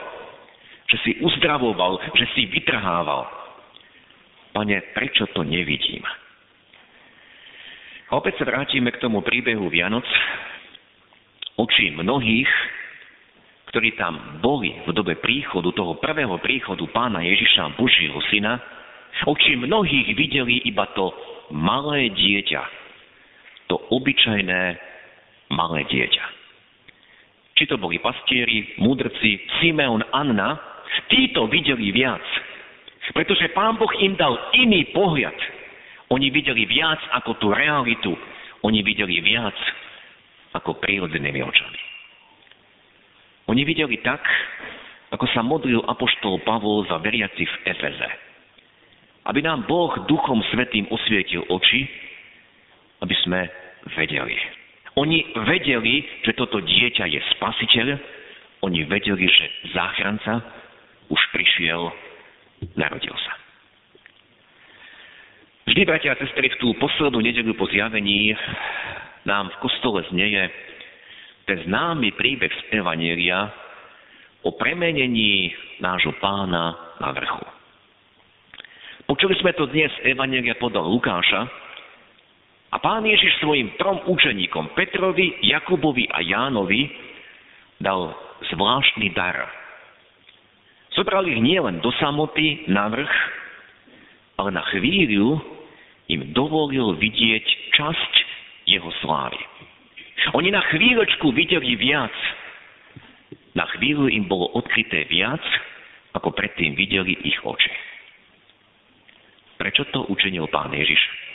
že 0.87 0.97
si 1.03 1.11
uzdravoval, 1.19 1.99
že 2.15 2.25
si 2.37 2.45
vytrhával? 2.47 3.27
Pane, 4.53 4.77
prečo 4.93 5.25
to 5.33 5.41
nevidím? 5.41 6.05
A 8.07 8.11
opäť 8.15 8.39
sa 8.39 8.47
vrátime 8.47 8.93
k 8.93 9.01
tomu 9.03 9.19
príbehu 9.19 9.67
Vianoc. 9.67 10.05
Oči 11.57 11.89
mnohých 11.91 12.47
ktorí 13.67 13.99
tam 13.99 14.39
boli 14.39 14.71
v 14.87 14.95
dobe 14.95 15.19
príchodu, 15.19 15.67
toho 15.75 15.99
prvého 15.99 16.39
príchodu 16.39 16.81
pána 16.87 17.19
Ježiša, 17.19 17.75
Božieho 17.75 18.17
syna, 18.31 18.63
oči 19.27 19.59
mnohých 19.59 20.15
videli 20.15 20.63
iba 20.63 20.87
to 20.95 21.11
malé 21.51 22.07
dieťa, 22.15 22.86
to 23.67 23.75
obyčajné 23.91 24.61
malé 25.51 25.79
dieťa. 25.87 26.25
Či 27.57 27.63
to 27.65 27.75
boli 27.81 27.97
pastieri, 27.97 28.77
múdrci, 28.77 29.41
Simeon, 29.59 30.05
Anna, 30.13 30.55
títo 31.09 31.49
videli 31.49 31.89
viac. 31.89 32.21
Pretože 33.15 33.49
Pán 33.55 33.79
Boh 33.79 33.89
im 34.03 34.13
dal 34.19 34.35
iný 34.53 34.91
pohľad. 34.91 35.35
Oni 36.11 36.29
videli 36.29 36.67
viac 36.67 36.99
ako 37.17 37.39
tú 37.39 37.47
realitu. 37.51 38.13
Oni 38.63 38.83
videli 38.83 39.19
viac 39.23 39.55
ako 40.53 40.79
prírodzenými 40.79 41.41
očami. 41.43 41.79
Oni 43.47 43.63
videli 43.63 44.03
tak, 44.03 44.21
ako 45.15 45.25
sa 45.31 45.39
modlil 45.39 45.79
apoštol 45.87 46.43
Pavol 46.43 46.83
za 46.91 46.99
veriaci 46.99 47.47
v 47.47 47.55
Efeze. 47.63 48.09
Aby 49.27 49.39
nám 49.43 49.67
Boh 49.67 49.91
Duchom 50.07 50.43
Svetým 50.51 50.87
osvietil 50.91 51.47
oči, 51.47 51.87
aby 53.01 53.15
sme 53.25 53.39
vedeli. 53.97 54.37
Oni 54.97 55.21
vedeli, 55.45 56.01
že 56.25 56.33
toto 56.33 56.57
dieťa 56.57 57.05
je 57.05 57.21
spasiteľ, 57.37 57.87
oni 58.65 58.89
vedeli, 58.89 59.29
že 59.29 59.45
záchranca 59.71 60.41
už 61.13 61.21
prišiel, 61.29 61.93
narodil 62.73 63.13
sa. 63.13 63.33
Vždy, 65.67 65.83
bratia 65.83 66.15
a 66.15 66.19
sestry, 66.19 66.49
v 66.49 66.59
tú 66.63 66.73
poslednú 66.79 67.21
nedelu 67.21 67.53
po 67.53 67.67
zjavení 67.69 68.33
nám 69.27 69.51
v 69.51 69.59
kostole 69.61 70.01
znieje 70.09 70.47
ten 71.43 71.59
známy 71.67 72.15
príbeh 72.15 72.49
z 72.49 72.81
Evanielia 72.81 73.51
o 74.47 74.55
premenení 74.55 75.51
nášho 75.83 76.15
pána 76.23 76.75
na 77.03 77.09
vrchu. 77.11 77.43
Počuli 79.07 79.35
sme 79.39 79.55
to 79.55 79.67
dnes 79.71 79.91
Evangelia 80.03 80.55
podal 80.59 80.87
Lukáša 80.87 81.66
a 82.67 82.75
pán 82.83 83.07
Ježiš 83.07 83.39
svojim 83.39 83.71
trom 83.79 84.03
učeníkom 84.03 84.75
Petrovi, 84.75 85.39
Jakubovi 85.39 86.11
a 86.11 86.19
Jánovi 86.19 86.91
dal 87.79 88.11
zvláštny 88.51 89.15
dar. 89.15 89.47
Zobral 90.91 91.29
ich 91.29 91.39
nielen 91.39 91.79
do 91.79 91.93
samoty 92.01 92.67
na 92.67 92.89
vrch, 92.91 93.15
ale 94.41 94.49
na 94.51 94.63
chvíľu 94.73 95.39
im 96.11 96.33
dovolil 96.35 96.97
vidieť 96.97 97.45
časť 97.77 98.13
jeho 98.67 98.89
slávy. 98.99 99.39
Oni 100.35 100.51
na 100.51 100.65
chvíľočku 100.67 101.31
videli 101.31 101.77
viac. 101.79 102.11
Na 103.55 103.63
chvíľu 103.77 104.11
im 104.11 104.27
bolo 104.27 104.51
odkryté 104.53 105.07
viac, 105.07 105.41
ako 106.13 106.35
predtým 106.35 106.75
videli 106.75 107.15
ich 107.23 107.37
oči. 107.45 107.71
Prečo 109.57 109.87
to 109.89 110.05
učinil 110.09 110.49
pán 110.49 110.73
Ježiš? 110.73 111.26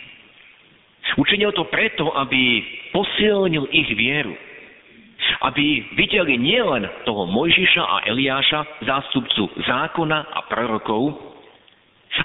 Učinil 1.20 1.52
to 1.52 1.68
preto, 1.68 2.08
aby 2.16 2.64
posilnil 2.92 3.68
ich 3.68 3.88
vieru. 3.92 4.32
Aby 5.44 5.86
videli 5.94 6.40
nielen 6.40 6.88
toho 7.04 7.28
Mojžiša 7.28 7.82
a 7.82 7.96
Eliáša, 8.08 8.82
zástupcu 8.82 9.52
zákona 9.64 10.18
a 10.32 10.40
prorokov, 10.50 11.32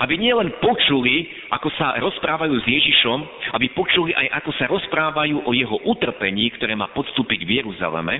aby 0.04 0.20
nielen 0.20 0.52
počuli, 0.60 1.32
ako 1.48 1.72
sa 1.80 1.96
rozprávajú 1.96 2.60
s 2.60 2.66
Ježišom, 2.68 3.20
aby 3.56 3.72
počuli 3.72 4.12
aj, 4.12 4.44
ako 4.44 4.52
sa 4.60 4.66
rozprávajú 4.68 5.48
o 5.48 5.52
jeho 5.56 5.80
utrpení, 5.88 6.52
ktoré 6.60 6.76
má 6.76 6.92
podstúpiť 6.92 7.48
v 7.48 7.64
Jeruzaleme, 7.64 8.20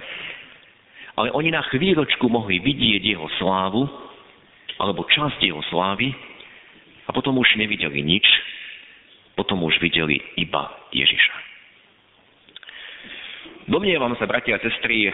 ale 1.18 1.28
oni 1.36 1.52
na 1.52 1.66
chvíľočku 1.68 2.24
mohli 2.32 2.64
vidieť 2.64 3.04
jeho 3.04 3.28
slávu, 3.42 3.84
alebo 4.80 5.10
časť 5.10 5.44
jeho 5.44 5.60
slávy, 5.68 6.14
a 7.08 7.10
potom 7.12 7.36
už 7.40 7.60
nevideli 7.60 8.00
nič, 8.00 8.24
potom 9.38 9.62
už 9.62 9.78
videli 9.78 10.18
iba 10.42 10.66
Ježiša. 10.90 11.36
Domnievam 13.70 14.18
sa, 14.18 14.26
bratia 14.26 14.58
a 14.58 14.64
sestry, 14.64 15.14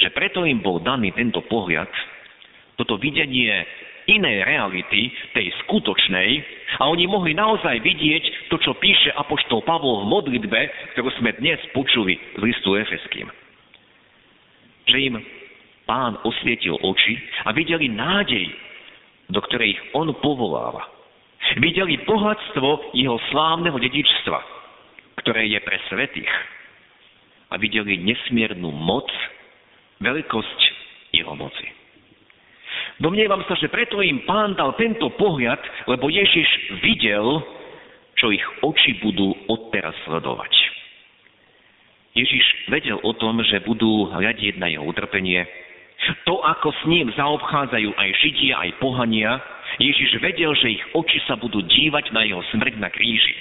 že 0.00 0.08
preto 0.16 0.48
im 0.48 0.64
bol 0.64 0.80
daný 0.80 1.12
tento 1.12 1.44
pohľad, 1.44 1.90
toto 2.80 2.96
videnie 2.96 3.66
inej 4.08 4.46
reality, 4.46 5.12
tej 5.36 5.52
skutočnej, 5.66 6.30
a 6.80 6.88
oni 6.88 7.04
mohli 7.04 7.36
naozaj 7.36 7.84
vidieť 7.84 8.48
to, 8.48 8.56
čo 8.62 8.72
píše 8.80 9.12
Apoštol 9.12 9.60
Pavol 9.68 10.06
v 10.06 10.10
modlitbe, 10.16 10.60
ktorú 10.96 11.12
sme 11.20 11.36
dnes 11.36 11.60
počuli 11.76 12.16
z 12.16 12.40
listu 12.40 12.78
Efeským. 12.78 13.28
Že 14.88 14.96
im 15.12 15.14
pán 15.84 16.16
osvietil 16.24 16.80
oči 16.80 17.20
a 17.44 17.52
videli 17.52 17.92
nádej, 17.92 18.48
do 19.28 19.40
ktorej 19.44 19.76
ich 19.76 19.82
on 19.92 20.08
povoláva. 20.24 20.97
Videli 21.56 21.96
bohatstvo 22.04 22.92
jeho 22.92 23.16
slávneho 23.32 23.80
dedičstva, 23.80 24.38
ktoré 25.24 25.48
je 25.48 25.60
pre 25.64 25.80
svetých. 25.88 26.32
A 27.48 27.56
videli 27.56 27.96
nesmiernu 27.96 28.68
moc, 28.68 29.08
veľkosť 30.04 30.60
jeho 31.16 31.32
moci. 31.32 31.66
Domnievam 33.00 33.40
sa, 33.48 33.54
že 33.56 33.72
preto 33.72 34.02
im 34.04 34.26
pán 34.28 34.58
dal 34.58 34.76
tento 34.76 35.08
pohľad, 35.16 35.62
lebo 35.88 36.10
Ježiš 36.12 36.76
videl, 36.82 37.40
čo 38.18 38.34
ich 38.34 38.44
oči 38.60 38.98
budú 39.00 39.32
odteraz 39.46 39.94
sledovať. 40.04 40.50
Ježiš 42.18 42.44
vedel 42.66 42.98
o 42.98 43.12
tom, 43.14 43.38
že 43.46 43.62
budú 43.62 44.10
hľadieť 44.10 44.58
na 44.58 44.66
jeho 44.66 44.82
utrpenie. 44.82 45.46
To, 46.26 46.42
ako 46.42 46.74
s 46.74 46.82
ním 46.90 47.14
zaobchádzajú 47.14 47.90
aj 47.94 48.08
Židia, 48.18 48.54
aj 48.58 48.70
pohania, 48.82 49.38
Ježiš 49.78 50.18
vedel, 50.18 50.50
že 50.58 50.74
ich 50.74 50.84
oči 50.94 51.22
sa 51.30 51.38
budú 51.38 51.62
dívať 51.62 52.10
na 52.10 52.26
jeho 52.26 52.42
smrť 52.50 52.74
na 52.82 52.90
kríži. 52.90 53.34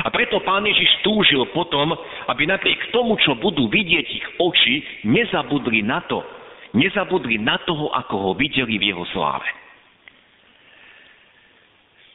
A 0.00 0.08
preto 0.08 0.40
pán 0.40 0.64
Ježiš 0.64 1.02
túžil 1.04 1.42
potom, 1.52 1.92
aby 2.30 2.48
napriek 2.48 2.94
tomu, 2.94 3.18
čo 3.20 3.36
budú 3.36 3.68
vidieť 3.68 4.06
ich 4.06 4.26
oči, 4.40 5.04
nezabudli 5.04 5.84
na 5.84 6.00
to, 6.06 6.22
nezabudli 6.72 7.36
na 7.42 7.58
toho, 7.66 7.90
ako 7.92 8.14
ho 8.16 8.30
videli 8.38 8.78
v 8.78 8.94
jeho 8.94 9.04
sláve. 9.12 9.48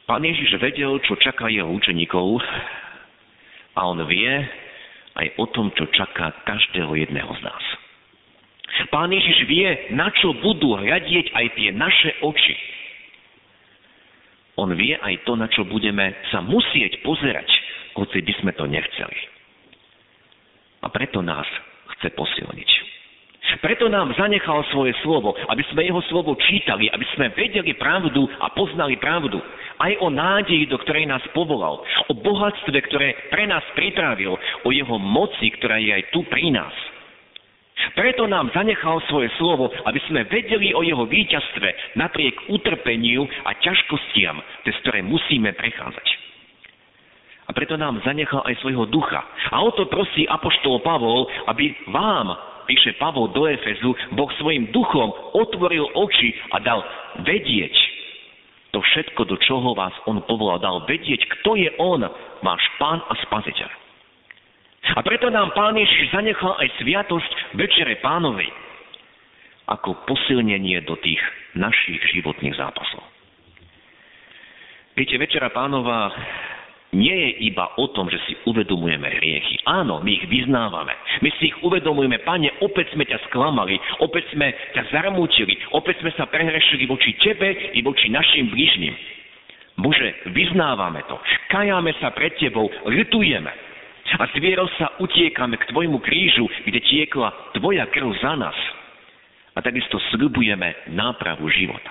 Pán 0.06 0.22
Ježiš 0.22 0.56
vedel, 0.62 1.02
čo 1.02 1.18
čaká 1.18 1.50
jeho 1.50 1.66
učeníkov 1.66 2.38
a 3.74 3.80
on 3.86 4.00
vie 4.06 4.32
aj 5.18 5.26
o 5.36 5.44
tom, 5.50 5.74
čo 5.74 5.90
čaká 5.90 6.32
každého 6.46 6.94
jedného 6.94 7.28
z 7.38 7.42
nás. 7.42 7.64
Pán 8.92 9.10
Ježiš 9.10 9.48
vie, 9.50 9.68
na 9.92 10.10
čo 10.14 10.36
budú 10.40 10.78
hľadieť 10.78 11.32
aj 11.32 11.46
tie 11.58 11.68
naše 11.74 12.10
oči. 12.22 12.56
On 14.56 14.72
vie 14.72 14.96
aj 14.96 15.28
to, 15.28 15.36
na 15.36 15.48
čo 15.52 15.68
budeme 15.68 16.16
sa 16.32 16.40
musieť 16.40 17.04
pozerať, 17.04 17.48
hoci 17.96 18.24
by 18.24 18.32
sme 18.40 18.52
to 18.56 18.64
nechceli. 18.64 19.18
A 20.80 20.88
preto 20.88 21.20
nás 21.20 21.44
chce 21.96 22.08
posilniť. 22.16 22.70
Preto 23.62 23.86
nám 23.86 24.12
zanechal 24.18 24.66
svoje 24.74 24.92
slovo, 25.06 25.32
aby 25.48 25.62
sme 25.70 25.86
jeho 25.86 26.02
slovo 26.10 26.34
čítali, 26.34 26.90
aby 26.90 27.06
sme 27.14 27.32
vedeli 27.32 27.72
pravdu 27.78 28.26
a 28.42 28.50
poznali 28.50 28.98
pravdu. 28.98 29.38
Aj 29.76 29.92
o 30.02 30.08
nádeji, 30.10 30.66
do 30.66 30.76
ktorej 30.82 31.06
nás 31.06 31.22
povolal, 31.30 31.80
o 32.10 32.12
bohatstve, 32.16 32.78
ktoré 32.90 33.28
pre 33.30 33.46
nás 33.46 33.62
pripravil, 33.78 34.34
o 34.64 34.68
jeho 34.74 34.96
moci, 34.98 35.52
ktorá 35.56 35.78
je 35.78 35.94
aj 35.94 36.04
tu 36.10 36.26
pri 36.26 36.52
nás. 36.52 36.74
Preto 37.96 38.24
nám 38.24 38.52
zanechal 38.56 39.00
svoje 39.08 39.28
slovo, 39.36 39.68
aby 39.84 40.00
sme 40.08 40.24
vedeli 40.28 40.72
o 40.72 40.80
jeho 40.80 41.04
víťazstve 41.04 41.96
napriek 41.96 42.48
utrpeniu 42.48 43.28
a 43.44 43.52
ťažkostiam, 43.56 44.40
cez 44.64 44.74
ktoré 44.84 45.04
musíme 45.04 45.52
prechádzať. 45.52 46.08
A 47.46 47.54
preto 47.54 47.78
nám 47.78 48.02
zanechal 48.02 48.42
aj 48.42 48.58
svojho 48.58 48.90
ducha. 48.90 49.22
A 49.54 49.62
o 49.62 49.70
to 49.70 49.86
prosí 49.86 50.26
Apoštol 50.26 50.82
Pavol, 50.82 51.30
aby 51.46 51.72
vám 51.92 52.34
píše 52.66 52.98
Pavol 52.98 53.30
do 53.30 53.46
Efezu, 53.46 53.94
Boh 54.18 54.30
svojim 54.42 54.74
duchom 54.74 55.14
otvoril 55.38 55.86
oči 55.94 56.34
a 56.50 56.58
dal 56.58 56.82
vedieť 57.22 57.96
to 58.76 58.84
všetko, 58.84 59.24
do 59.24 59.40
čoho 59.40 59.72
vás 59.72 59.96
On 60.04 60.20
povolal. 60.20 60.60
Dal 60.60 60.84
vedieť, 60.84 61.24
kto 61.40 61.56
je 61.56 61.72
On, 61.80 61.96
váš 62.44 62.60
Pán 62.76 63.00
a 63.08 63.16
Spasiteľ. 63.24 63.85
A 64.94 65.00
preto 65.02 65.26
nám 65.32 65.50
Pán 65.56 65.74
Ježiš 65.74 66.14
zanechal 66.14 66.54
aj 66.62 66.68
sviatosť 66.78 67.58
Večere 67.58 67.98
Pánovej 67.98 68.48
ako 69.66 70.06
posilnenie 70.06 70.78
do 70.86 70.94
tých 71.02 71.18
našich 71.58 71.98
životných 72.14 72.54
zápasov. 72.54 73.02
Viete, 74.94 75.18
Večera 75.18 75.50
Pánova 75.50 76.14
nie 76.94 77.12
je 77.12 77.52
iba 77.52 77.68
o 77.76 77.90
tom, 77.90 78.06
že 78.08 78.16
si 78.24 78.32
uvedomujeme 78.46 79.04
hriechy. 79.20 79.60
Áno, 79.66 80.00
my 80.00 80.10
ich 80.16 80.24
vyznávame. 80.30 80.94
My 81.20 81.28
si 81.36 81.50
ich 81.50 81.56
uvedomujeme, 81.60 82.22
Pane, 82.22 82.62
opäť 82.62 82.94
sme 82.94 83.04
ťa 83.04 83.26
sklamali, 83.28 83.76
opäť 84.00 84.30
sme 84.32 84.54
ťa 84.72 84.88
zarmútili, 84.94 85.58
opäť 85.74 86.00
sme 86.00 86.14
sa 86.14 86.30
prehrešili 86.30 86.86
voči 86.86 87.18
Tebe 87.18 87.74
i 87.74 87.82
voči 87.82 88.08
našim 88.08 88.48
blížnym. 88.48 88.94
Bože, 89.76 90.32
vyznávame 90.32 91.04
to, 91.04 91.20
kajáme 91.52 91.92
sa 92.00 92.14
pred 92.14 92.32
Tebou, 92.40 92.70
litujeme. 92.88 93.52
A 94.14 94.24
s 94.30 94.34
vierou 94.38 94.70
sa 94.78 94.94
utiekame 95.02 95.58
k 95.58 95.68
Tvojmu 95.74 95.98
krížu, 95.98 96.46
kde 96.62 96.78
tiekla 96.78 97.34
Tvoja 97.58 97.90
krv 97.90 98.14
za 98.22 98.38
nás. 98.38 98.54
A 99.56 99.58
takisto 99.58 99.98
slibujeme 100.14 100.86
nápravu 100.94 101.50
života. 101.50 101.90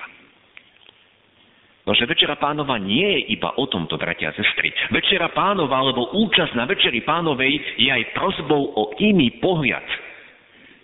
Nože 1.86 2.02
Večera 2.02 2.34
pánova 2.34 2.82
nie 2.82 3.06
je 3.06 3.38
iba 3.38 3.54
o 3.54 3.64
tomto, 3.70 3.94
bratia 3.94 4.34
a 4.34 4.36
sestry. 4.36 4.74
Večera 4.90 5.30
pánova, 5.30 5.78
alebo 5.78 6.10
účasť 6.18 6.58
na 6.58 6.66
Večeri 6.66 6.98
pánovej 7.06 7.78
je 7.78 7.86
aj 7.86 8.10
prozbou 8.10 8.74
o 8.74 8.82
iný 8.98 9.30
pohľad. 9.38 9.86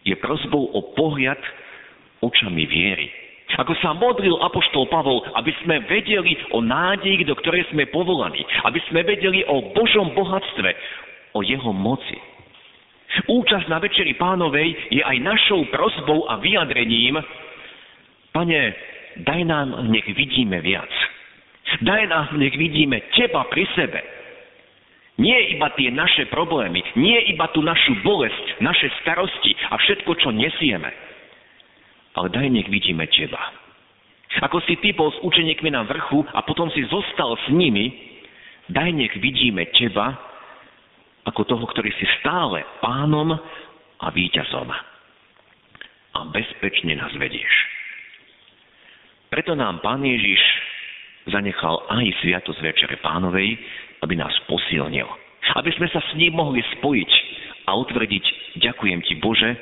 Je 0.07 0.15
prozbou 0.15 0.71
o 0.71 0.95
pohľad 0.95 1.43
očami 2.23 2.71
viery. 2.71 3.11
Ako 3.59 3.75
sa 3.83 3.93
modlil 3.93 4.39
Apoštol 4.41 4.89
Pavol, 4.89 5.27
aby 5.37 5.53
sme 5.61 5.83
vedeli 5.91 6.39
o 6.55 6.63
nádeji, 6.63 7.27
do 7.27 7.35
ktorej 7.37 7.69
sme 7.75 7.91
povolaní. 7.91 8.41
Aby 8.65 8.81
sme 8.89 9.03
vedeli 9.03 9.45
o 9.45 9.75
Božom 9.75 10.15
bohatstve, 10.15 10.71
o 11.33 11.41
Jeho 11.43 11.73
moci. 11.73 12.19
Účasť 13.29 13.69
na 13.69 13.77
Večeri 13.77 14.17
pánovej 14.17 14.73
je 14.89 15.03
aj 15.05 15.17
našou 15.21 15.69
prozbou 15.69 16.25
a 16.33 16.41
vyjadrením, 16.41 17.21
Pane, 18.33 18.61
daj 19.29 19.45
nám, 19.45 19.93
nech 19.93 20.09
vidíme 20.17 20.65
viac. 20.65 20.89
Daj 21.85 22.03
nám, 22.09 22.41
nech 22.41 22.57
vidíme 22.57 23.05
Teba 23.13 23.45
pri 23.53 23.69
sebe. 23.77 24.01
Nie 25.21 25.53
iba 25.53 25.69
tie 25.77 25.93
naše 25.93 26.25
problémy, 26.33 26.81
nie 26.97 27.21
iba 27.29 27.45
tú 27.53 27.61
našu 27.61 27.93
bolesť, 28.01 28.65
naše 28.65 28.89
starosti 29.05 29.53
a 29.69 29.77
všetko, 29.77 30.17
čo 30.17 30.33
nesieme. 30.33 30.89
Ale 32.17 32.33
daj, 32.33 32.49
nech 32.49 32.69
vidíme 32.73 33.05
Teba. 33.13 33.53
Ako 34.41 34.65
si 34.65 34.81
Ty 34.81 34.97
bol 34.97 35.13
s 35.13 35.21
učeníkmi 35.21 35.69
na 35.77 35.85
vrchu 35.85 36.25
a 36.33 36.41
potom 36.41 36.73
si 36.73 36.81
zostal 36.89 37.37
s 37.37 37.47
nimi, 37.53 37.93
daj, 38.73 38.89
nech 38.97 39.13
vidíme 39.21 39.69
Teba 39.77 40.32
ako 41.29 41.47
toho, 41.47 41.65
ktorý 41.71 41.91
si 41.97 42.07
stále 42.21 42.67
pánom 42.83 43.35
a 44.03 44.07
víťazom. 44.11 44.69
a 46.13 46.29
bezpečne 46.29 46.93
nás 46.93 47.13
vedieš. 47.17 47.49
Preto 49.33 49.57
nám 49.57 49.81
Pán 49.81 50.05
Ježiš 50.05 50.41
zanechal 51.25 51.81
aj 51.89 52.05
Sviatosť 52.21 52.61
Večere 52.61 53.01
Pánovej, 53.01 53.57
aby 54.05 54.15
nás 54.21 54.35
posilnil. 54.45 55.09
Aby 55.57 55.73
sme 55.73 55.89
sa 55.89 56.05
s 56.05 56.13
ním 56.21 56.37
mohli 56.37 56.61
spojiť 56.77 57.13
a 57.65 57.73
utvrdiť, 57.81 58.25
ďakujem 58.61 59.01
ti 59.09 59.17
Bože, 59.17 59.57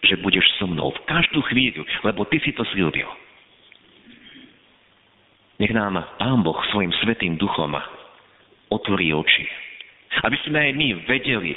že 0.00 0.16
budeš 0.24 0.48
so 0.56 0.64
mnou 0.64 0.96
v 0.96 1.04
každú 1.04 1.44
chvíľu, 1.52 1.84
lebo 2.08 2.24
ty 2.24 2.40
si 2.40 2.56
to 2.56 2.64
slúbil. 2.72 3.08
Nech 5.60 5.72
nám 5.76 6.00
Pán 6.16 6.40
Boh 6.40 6.56
svojim 6.72 6.92
svetým 7.04 7.36
duchom 7.36 7.76
otvorí 8.72 9.12
oči, 9.12 9.44
aby 10.24 10.36
sme 10.48 10.58
aj 10.60 10.72
my 10.72 10.88
vedeli 11.04 11.52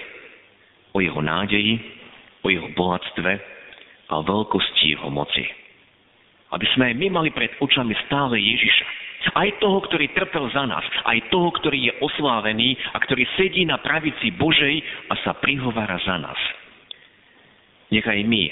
o 0.91 0.99
jeho 0.99 1.21
nádeji, 1.21 1.79
o 2.43 2.47
jeho 2.49 2.67
bohatstve 2.75 3.31
a 4.09 4.13
veľkosti 4.25 4.97
jeho 4.97 5.07
moci. 5.07 5.45
Aby 6.49 6.65
sme 6.73 6.89
aj 6.89 6.95
my 6.97 7.07
mali 7.13 7.29
pred 7.29 7.53
očami 7.61 7.93
stále 8.09 8.41
Ježiša. 8.41 8.87
Aj 9.37 9.49
toho, 9.61 9.83
ktorý 9.85 10.09
trpel 10.17 10.49
za 10.49 10.65
nás. 10.65 10.81
Aj 11.05 11.19
toho, 11.29 11.53
ktorý 11.53 11.91
je 11.91 11.93
oslávený 12.01 12.73
a 12.95 12.97
ktorý 12.97 13.27
sedí 13.37 13.67
na 13.67 13.77
pravici 13.77 14.33
Božej 14.33 14.81
a 15.11 15.13
sa 15.21 15.37
prihovára 15.37 16.01
za 16.01 16.17
nás. 16.17 16.39
Nechaj 17.93 18.21
my, 18.25 18.43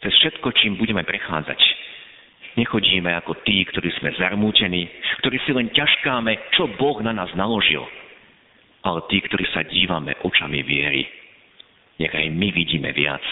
cez 0.00 0.12
všetko, 0.12 0.52
čím 0.60 0.76
budeme 0.76 1.04
prechádzať, 1.08 1.60
nechodíme 2.60 3.08
ako 3.16 3.40
tí, 3.48 3.64
ktorí 3.64 3.88
sme 3.96 4.12
zarmútení, 4.20 4.88
ktorí 5.24 5.36
si 5.44 5.56
len 5.56 5.72
ťažkáme, 5.72 6.52
čo 6.52 6.68
Boh 6.76 7.00
na 7.00 7.16
nás 7.16 7.32
naložil, 7.32 7.80
ale 8.82 9.00
tí, 9.06 9.22
ktorí 9.22 9.46
sa 9.54 9.62
dívame 9.66 10.18
očami 10.22 10.62
viery. 10.66 11.06
Nechaj 12.02 12.26
my 12.34 12.48
vidíme 12.50 12.90
viac. 12.90 13.22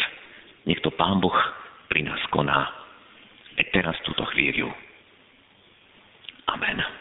Nech 0.66 0.78
to 0.84 0.94
Pán 0.94 1.18
Boh 1.18 1.36
pri 1.90 2.06
nás 2.06 2.20
koná. 2.30 2.70
Aj 3.58 3.66
teraz 3.74 3.98
túto 4.06 4.22
chvíľu. 4.30 4.70
Amen. 6.50 6.99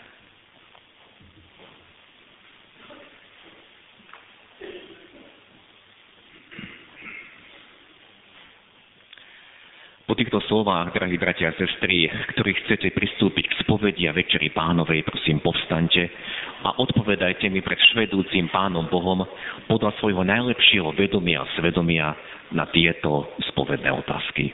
Po 10.09 10.17
týchto 10.17 10.41
slovách, 10.49 10.97
drahí 10.97 11.21
bratia 11.21 11.53
a 11.53 11.57
sestry, 11.61 12.09
ktorí 12.33 12.57
chcete 12.65 12.97
pristúpiť 12.97 13.45
k 13.45 13.57
spovedi 13.61 14.09
a 14.09 14.17
večeri 14.17 14.49
pánovej, 14.49 15.05
prosím, 15.05 15.37
povstante 15.37 16.01
a 16.65 16.81
odpovedajte 16.81 17.45
mi 17.53 17.61
pred 17.61 17.77
švedúcim 17.93 18.49
pánom 18.49 18.89
Bohom 18.89 19.21
podľa 19.69 19.93
svojho 20.01 20.25
najlepšieho 20.25 20.97
vedomia 20.97 21.45
a 21.45 21.51
svedomia 21.61 22.17
na 22.49 22.65
tieto 22.73 23.37
spovedné 23.53 23.85
otázky. 24.01 24.49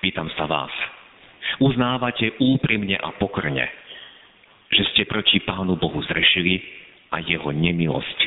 Pýtam 0.00 0.32
sa 0.40 0.48
vás, 0.48 0.72
uznávate 1.60 2.40
úprimne 2.40 2.96
a 2.96 3.12
pokrne, 3.12 3.68
že 4.72 4.88
ste 4.96 5.04
proti 5.04 5.36
Pánu 5.44 5.76
Bohu 5.76 6.00
zrešili 6.08 6.64
a 7.12 7.20
jeho 7.20 7.52
nemilosť 7.52 8.18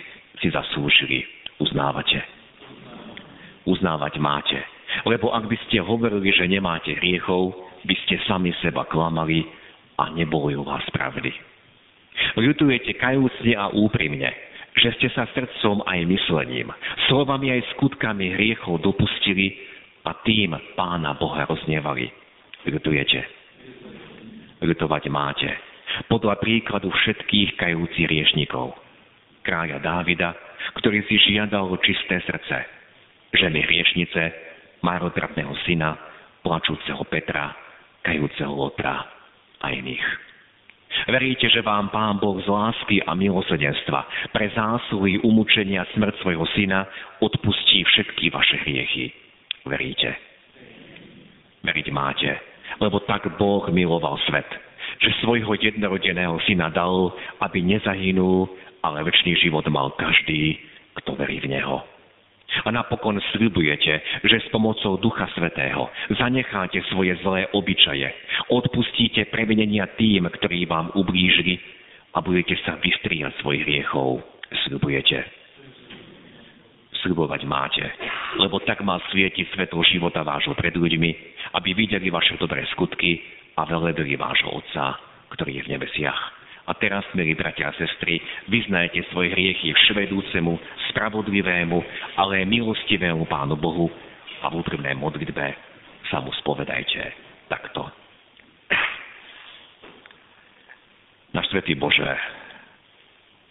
si 0.45 0.53
zaslúžili. 0.53 1.25
Uznávate. 1.57 2.21
Uznávať 3.65 4.21
máte 4.21 4.61
lebo 5.07 5.31
ak 5.31 5.45
by 5.47 5.57
ste 5.67 5.83
hovorili, 5.83 6.31
že 6.33 6.49
nemáte 6.49 6.95
hriechov, 6.97 7.55
by 7.85 7.95
ste 8.05 8.19
sami 8.27 8.51
seba 8.59 8.83
klamali 8.87 9.47
a 9.99 10.11
neboli 10.11 10.55
u 10.55 10.63
vás 10.63 10.83
pravdy. 10.91 11.31
Ľutujete 12.35 12.99
kajúcne 12.99 13.53
a 13.55 13.71
úprimne, 13.71 14.31
že 14.75 14.91
ste 14.99 15.07
sa 15.15 15.27
srdcom 15.31 15.83
aj 15.87 15.99
myslením, 16.07 16.71
slovami 17.07 17.51
aj 17.55 17.75
skutkami 17.75 18.35
hriechov 18.35 18.83
dopustili 18.83 19.55
a 20.03 20.15
tým 20.23 20.55
Pána 20.75 21.15
Boha 21.15 21.47
roznevali. 21.47 22.11
Ľutujete. 22.67 23.19
Ľutovať 24.59 25.03
máte. 25.07 25.49
Podľa 26.11 26.37
príkladu 26.43 26.91
všetkých 26.91 27.55
kajúcich 27.55 28.07
riešnikov. 28.07 28.75
Kráľa 29.41 29.79
Dávida, 29.79 30.35
ktorý 30.75 31.01
si 31.07 31.15
žiadal 31.17 31.71
čisté 31.81 32.19
srdce. 32.27 32.67
Ženy 33.33 33.59
hriešnice, 33.63 34.21
marotratného 34.81 35.53
syna, 35.67 35.95
plačúceho 36.43 37.03
Petra, 37.07 37.51
kajúceho 38.03 38.51
Lotra 38.53 39.03
a 39.59 39.67
iných. 39.71 40.29
Veríte, 41.05 41.45
že 41.47 41.61
vám 41.61 41.93
Pán 41.93 42.17
Boh 42.17 42.41
z 42.41 42.49
lásky 42.49 42.97
a 43.05 43.13
milosedenstva 43.13 44.33
pre 44.33 44.49
zásluhy 44.57 45.21
umúčenia 45.21 45.85
smrť 45.93 46.17
svojho 46.25 46.45
syna 46.57 46.89
odpustí 47.21 47.85
všetky 47.85 48.33
vaše 48.33 48.57
hriechy. 48.65 49.13
Veríte? 49.69 50.17
Veriť 51.61 51.87
máte, 51.93 52.31
lebo 52.81 53.03
tak 53.05 53.29
Boh 53.37 53.69
miloval 53.69 54.17
svet, 54.25 54.47
že 54.97 55.13
svojho 55.21 55.53
jednorodeného 55.61 56.41
syna 56.49 56.73
dal, 56.73 57.13
aby 57.43 57.61
nezahynul, 57.61 58.49
ale 58.81 59.05
väčší 59.05 59.37
život 59.37 59.67
mal 59.69 59.93
každý, 59.93 60.57
kto 61.03 61.13
verí 61.19 61.43
v 61.43 61.53
Neho. 61.53 61.98
A 62.65 62.69
napokon 62.73 63.21
sľubujete, 63.33 63.93
že 64.25 64.37
s 64.41 64.47
pomocou 64.49 64.97
Ducha 64.97 65.29
Svetého 65.37 65.89
zanecháte 66.17 66.81
svoje 66.89 67.13
zlé 67.21 67.45
obyčaje, 67.53 68.09
odpustíte 68.49 69.29
previnenia 69.29 69.85
tým, 69.95 70.25
ktorí 70.27 70.65
vám 70.65 70.89
ublížili 70.97 71.61
a 72.13 72.25
budete 72.25 72.57
sa 72.65 72.81
vystriať 72.81 73.37
svojich 73.39 73.63
hriechov. 73.63 74.25
Sľubujete. 74.65 75.21
Sľubovať 77.05 77.41
máte, 77.47 77.85
lebo 78.41 78.59
tak 78.65 78.83
má 78.83 78.99
svieti 79.07 79.47
svetlo 79.55 79.79
života 79.87 80.19
vášho 80.25 80.51
pred 80.57 80.75
ľuďmi, 80.75 81.11
aby 81.55 81.69
videli 81.71 82.11
vaše 82.11 82.35
dobré 82.35 82.65
skutky 82.75 83.23
a 83.55 83.63
velebili 83.63 84.19
vášho 84.19 84.51
Otca, 84.51 84.99
ktorý 85.31 85.61
je 85.61 85.65
v 85.69 85.71
nebesiach. 85.77 86.38
A 86.69 86.77
teraz, 86.77 87.01
milí 87.17 87.33
bratia 87.33 87.73
a 87.73 87.73
sestry, 87.73 88.21
vyznajte 88.45 89.01
svoje 89.09 89.33
hriechy 89.33 89.73
vševedúcemu, 89.73 90.53
spravodlivému, 90.93 91.77
ale 92.13 92.45
milostivému 92.45 93.25
Pánu 93.25 93.57
Bohu 93.57 93.89
a 94.45 94.53
v 94.53 94.61
úprimnej 94.61 94.93
modlitbe 94.93 95.45
sa 96.13 96.21
mu 96.21 96.29
spovedajte 96.37 97.01
takto. 97.49 97.89
Náš 101.33 101.49
Svetý 101.49 101.73
Bože, 101.73 102.05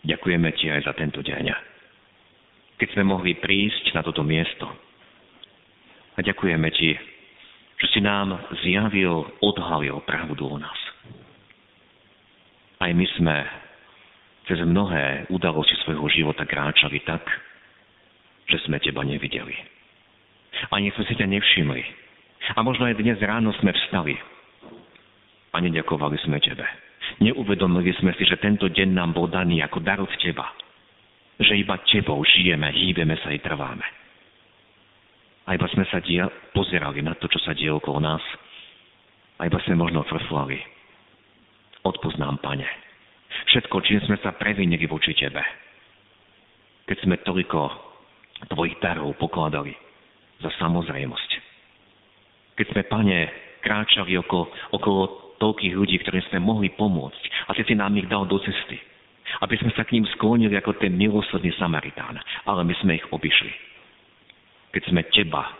ďakujeme 0.06 0.54
Ti 0.54 0.78
aj 0.78 0.82
za 0.86 0.94
tento 0.94 1.18
deň, 1.18 1.44
keď 2.78 2.88
sme 2.94 3.02
mohli 3.02 3.34
prísť 3.34 3.98
na 3.98 4.06
toto 4.06 4.22
miesto. 4.22 4.66
A 6.14 6.22
ďakujeme 6.22 6.70
Ti, 6.70 6.90
že 7.82 7.86
si 7.90 7.98
nám 7.98 8.38
zjavil, 8.62 9.26
odhalil 9.42 10.02
pravdu 10.06 10.46
o 10.46 10.58
nás. 10.58 10.87
Aj 12.88 12.96
my 12.96 13.04
sme 13.20 13.36
cez 14.48 14.64
mnohé 14.64 15.28
udalosti 15.28 15.76
svojho 15.84 16.08
života 16.08 16.48
kráčali 16.48 17.04
tak, 17.04 17.20
že 18.48 18.56
sme 18.64 18.80
teba 18.80 19.04
nevideli. 19.04 19.52
Ani 20.72 20.88
sme 20.96 21.04
si 21.04 21.12
ťa 21.12 21.28
nevšimli. 21.28 21.84
A 22.56 22.64
možno 22.64 22.88
aj 22.88 22.96
dnes 22.96 23.20
ráno 23.20 23.52
sme 23.60 23.76
vstali 23.76 24.16
a 25.52 25.60
neďakovali 25.60 26.16
sme 26.24 26.40
tebe. 26.40 26.64
Neuvedomili 27.20 27.92
sme 28.00 28.16
si, 28.16 28.24
že 28.24 28.40
tento 28.40 28.72
deň 28.72 28.88
nám 28.88 29.12
bol 29.12 29.28
daný 29.28 29.60
ako 29.60 29.84
dar 29.84 30.00
od 30.00 30.08
teba. 30.16 30.48
Že 31.44 31.60
iba 31.60 31.76
tebou 31.92 32.24
žijeme, 32.24 32.72
hýbeme 32.72 33.20
sa 33.20 33.36
i 33.36 33.38
trváme. 33.44 33.84
A 35.44 35.60
iba 35.60 35.68
sme 35.76 35.84
sa 35.92 36.00
dia- 36.00 36.32
pozerali 36.56 37.04
na 37.04 37.12
to, 37.20 37.28
čo 37.28 37.36
sa 37.44 37.52
deje 37.52 37.68
okolo 37.68 38.00
nás. 38.00 38.24
A 39.36 39.44
iba 39.44 39.60
sme 39.68 39.76
možno 39.76 40.08
frflali 40.08 40.77
Odpoznám, 41.88 42.36
Pane. 42.44 42.68
Všetko, 43.48 43.80
čím 43.80 44.04
sme 44.04 44.20
sa 44.20 44.36
previnili 44.36 44.84
voči 44.84 45.16
Tebe. 45.16 45.40
Keď 46.84 46.96
sme 47.04 47.16
toľko 47.24 47.88
Tvojich 48.38 48.78
darov 48.78 49.18
pokladali 49.18 49.74
za 50.38 50.52
samozrejmosť. 50.62 51.30
Keď 52.60 52.66
sme, 52.70 52.82
Pane, 52.86 53.18
kráčali 53.64 54.14
okolo, 54.20 54.52
okolo 54.76 55.00
toľkých 55.40 55.74
ľudí, 55.74 55.96
ktorým 56.04 56.22
sme 56.28 56.44
mohli 56.44 56.68
pomôcť 56.76 57.50
a 57.50 57.56
Ty 57.56 57.64
si 57.64 57.74
nám 57.74 57.96
ich 57.96 58.06
dal 58.06 58.28
do 58.28 58.36
cesty. 58.44 58.78
Aby 59.42 59.58
sme 59.60 59.72
sa 59.74 59.84
k 59.84 59.98
ním 59.98 60.06
sklonili 60.16 60.56
ako 60.56 60.78
ten 60.80 60.94
milosrdný 60.94 61.52
Samaritán, 61.56 62.20
ale 62.44 62.64
my 62.64 62.74
sme 62.84 63.00
ich 63.00 63.06
obišli. 63.10 63.52
Keď 64.76 64.82
sme 64.92 65.02
Teba 65.08 65.56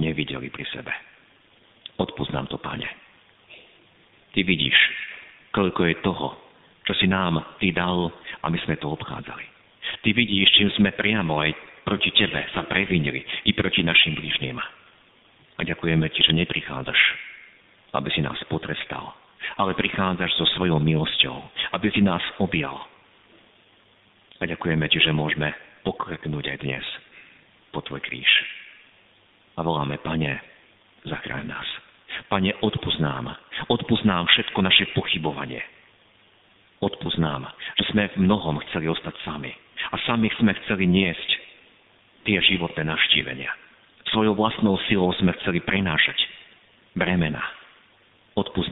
nevideli 0.00 0.48
pri 0.48 0.64
sebe. 0.72 0.92
Odpoznám 2.00 2.48
to, 2.48 2.58
Pane. 2.60 2.88
Ty 4.36 4.40
vidíš, 4.44 4.76
koľko 5.56 5.80
je 5.88 5.96
toho, 6.04 6.36
čo 6.84 6.92
si 7.00 7.08
nám 7.08 7.40
Ty 7.56 7.72
dal 7.72 8.12
a 8.44 8.46
my 8.52 8.58
sme 8.68 8.76
to 8.76 8.92
obchádzali. 8.92 9.44
Ty 10.04 10.08
vidíš, 10.12 10.52
čím 10.52 10.68
sme 10.76 10.92
priamo 10.92 11.40
aj 11.40 11.56
proti 11.88 12.12
Tebe 12.12 12.44
sa 12.52 12.68
previnili 12.68 13.24
i 13.48 13.56
proti 13.56 13.80
našim 13.80 14.12
blížnym. 14.12 14.60
A 15.56 15.60
ďakujeme 15.64 16.04
Ti, 16.12 16.20
že 16.20 16.36
neprichádzaš, 16.36 17.00
aby 17.96 18.12
si 18.12 18.20
nás 18.20 18.36
potrestal, 18.52 19.16
ale 19.56 19.72
prichádzaš 19.72 20.36
so 20.36 20.44
svojou 20.60 20.76
milosťou, 20.76 21.40
aby 21.72 21.88
si 21.88 22.04
nás 22.04 22.20
objal. 22.36 22.76
A 24.36 24.44
ďakujeme 24.44 24.84
Ti, 24.92 25.00
že 25.00 25.16
môžeme 25.16 25.56
pokreknúť 25.88 26.52
aj 26.52 26.58
dnes 26.60 26.84
po 27.72 27.80
Tvoj 27.80 28.04
kríž. 28.04 28.28
A 29.56 29.64
voláme, 29.64 29.96
Pane, 30.04 30.36
zachráň 31.08 31.48
nás. 31.48 31.68
Pane, 32.28 32.52
odpúsť 32.60 33.00
nám 34.06 34.26
všetko 34.30 34.58
naše 34.62 34.84
pochybovanie. 34.94 35.62
Nám, 37.16 37.48
že 37.80 37.84
sme 37.90 38.12
v 38.12 38.28
mnohom 38.28 38.60
chceli 38.68 38.92
ostať 38.92 39.16
sami 39.24 39.48
a 39.90 39.96
sami 40.04 40.28
sme 40.36 40.52
chceli 40.62 40.84
niesť 40.84 41.30
tie 42.28 42.36
životné 42.42 42.84
navštívenia. 42.84 43.48
Svojou 44.12 44.36
vlastnou 44.36 44.76
silou 44.86 45.10
sme 45.16 45.32
chceli 45.40 45.64
prenášať 45.64 46.18
bremena. 46.92 47.42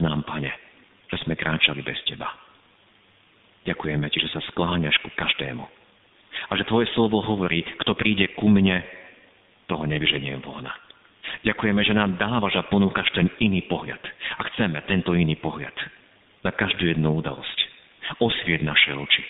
Nám, 0.05 0.21
Pane, 0.27 0.53
že 1.09 1.17
sme 1.25 1.33
kráčali 1.33 1.81
bez 1.81 1.97
Teba. 2.05 2.29
Ďakujeme 3.65 4.05
Ti, 4.13 4.17
že 4.21 4.29
sa 4.29 4.41
skláňaš 4.53 5.01
ku 5.01 5.09
každému. 5.17 5.65
A 6.45 6.51
že 6.53 6.67
Tvoje 6.69 6.85
slovo 6.93 7.25
hovorí, 7.25 7.65
kto 7.81 7.97
príde 7.97 8.29
ku 8.37 8.45
mne, 8.45 8.85
toho 9.65 9.89
nevyženiem 9.89 10.45
von. 10.45 10.69
Ďakujeme, 11.43 11.81
že 11.83 11.97
nám 11.97 12.15
dávaš 12.15 12.55
a 12.61 12.67
ponúkaš 12.69 13.11
ten 13.11 13.27
iný 13.43 13.65
pohľad. 13.67 13.99
A 14.39 14.41
chceme 14.53 14.79
tento 14.87 15.11
iný 15.17 15.35
pohľad 15.35 15.75
na 16.45 16.53
každú 16.53 16.87
jednu 16.87 17.19
udalosť. 17.19 17.57
Osvieť 18.21 18.61
naše 18.61 18.93
oči, 18.93 19.25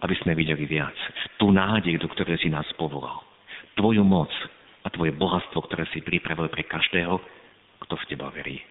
aby 0.00 0.16
sme 0.24 0.32
videli 0.32 0.64
viac. 0.64 0.96
Tú 1.36 1.52
nádej, 1.52 2.00
do 2.00 2.08
ktorej 2.08 2.40
si 2.40 2.48
nás 2.48 2.66
povolal. 2.80 3.20
Tvoju 3.76 4.00
moc 4.00 4.32
a 4.82 4.88
tvoje 4.88 5.12
bohatstvo, 5.12 5.60
ktoré 5.68 5.84
si 5.92 6.00
pripravil 6.00 6.48
pre 6.48 6.64
každého, 6.64 7.20
kto 7.84 7.94
v 8.00 8.08
teba 8.08 8.32
verí. 8.32 8.64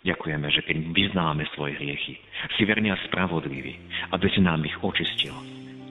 Ďakujeme, 0.00 0.48
že 0.48 0.64
keď 0.64 0.76
vyznáme 0.96 1.44
svoje 1.52 1.76
hriechy, 1.76 2.16
si 2.56 2.62
verný 2.64 2.94
a 2.94 3.02
spravodlivý, 3.04 3.76
aby 4.16 4.26
si 4.32 4.40
nám 4.40 4.64
ich 4.64 4.78
očistil, 4.80 5.34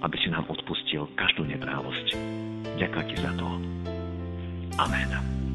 aby 0.01 0.17
si 0.17 0.34
nám 0.34 0.49
odpustil 0.49 1.05
každú 1.13 1.45
neprávosť. 1.45 2.17
Ďakujem 2.82 3.05
ti 3.05 3.15
za 3.21 3.32
to. 3.38 3.47
Amen. 4.82 5.48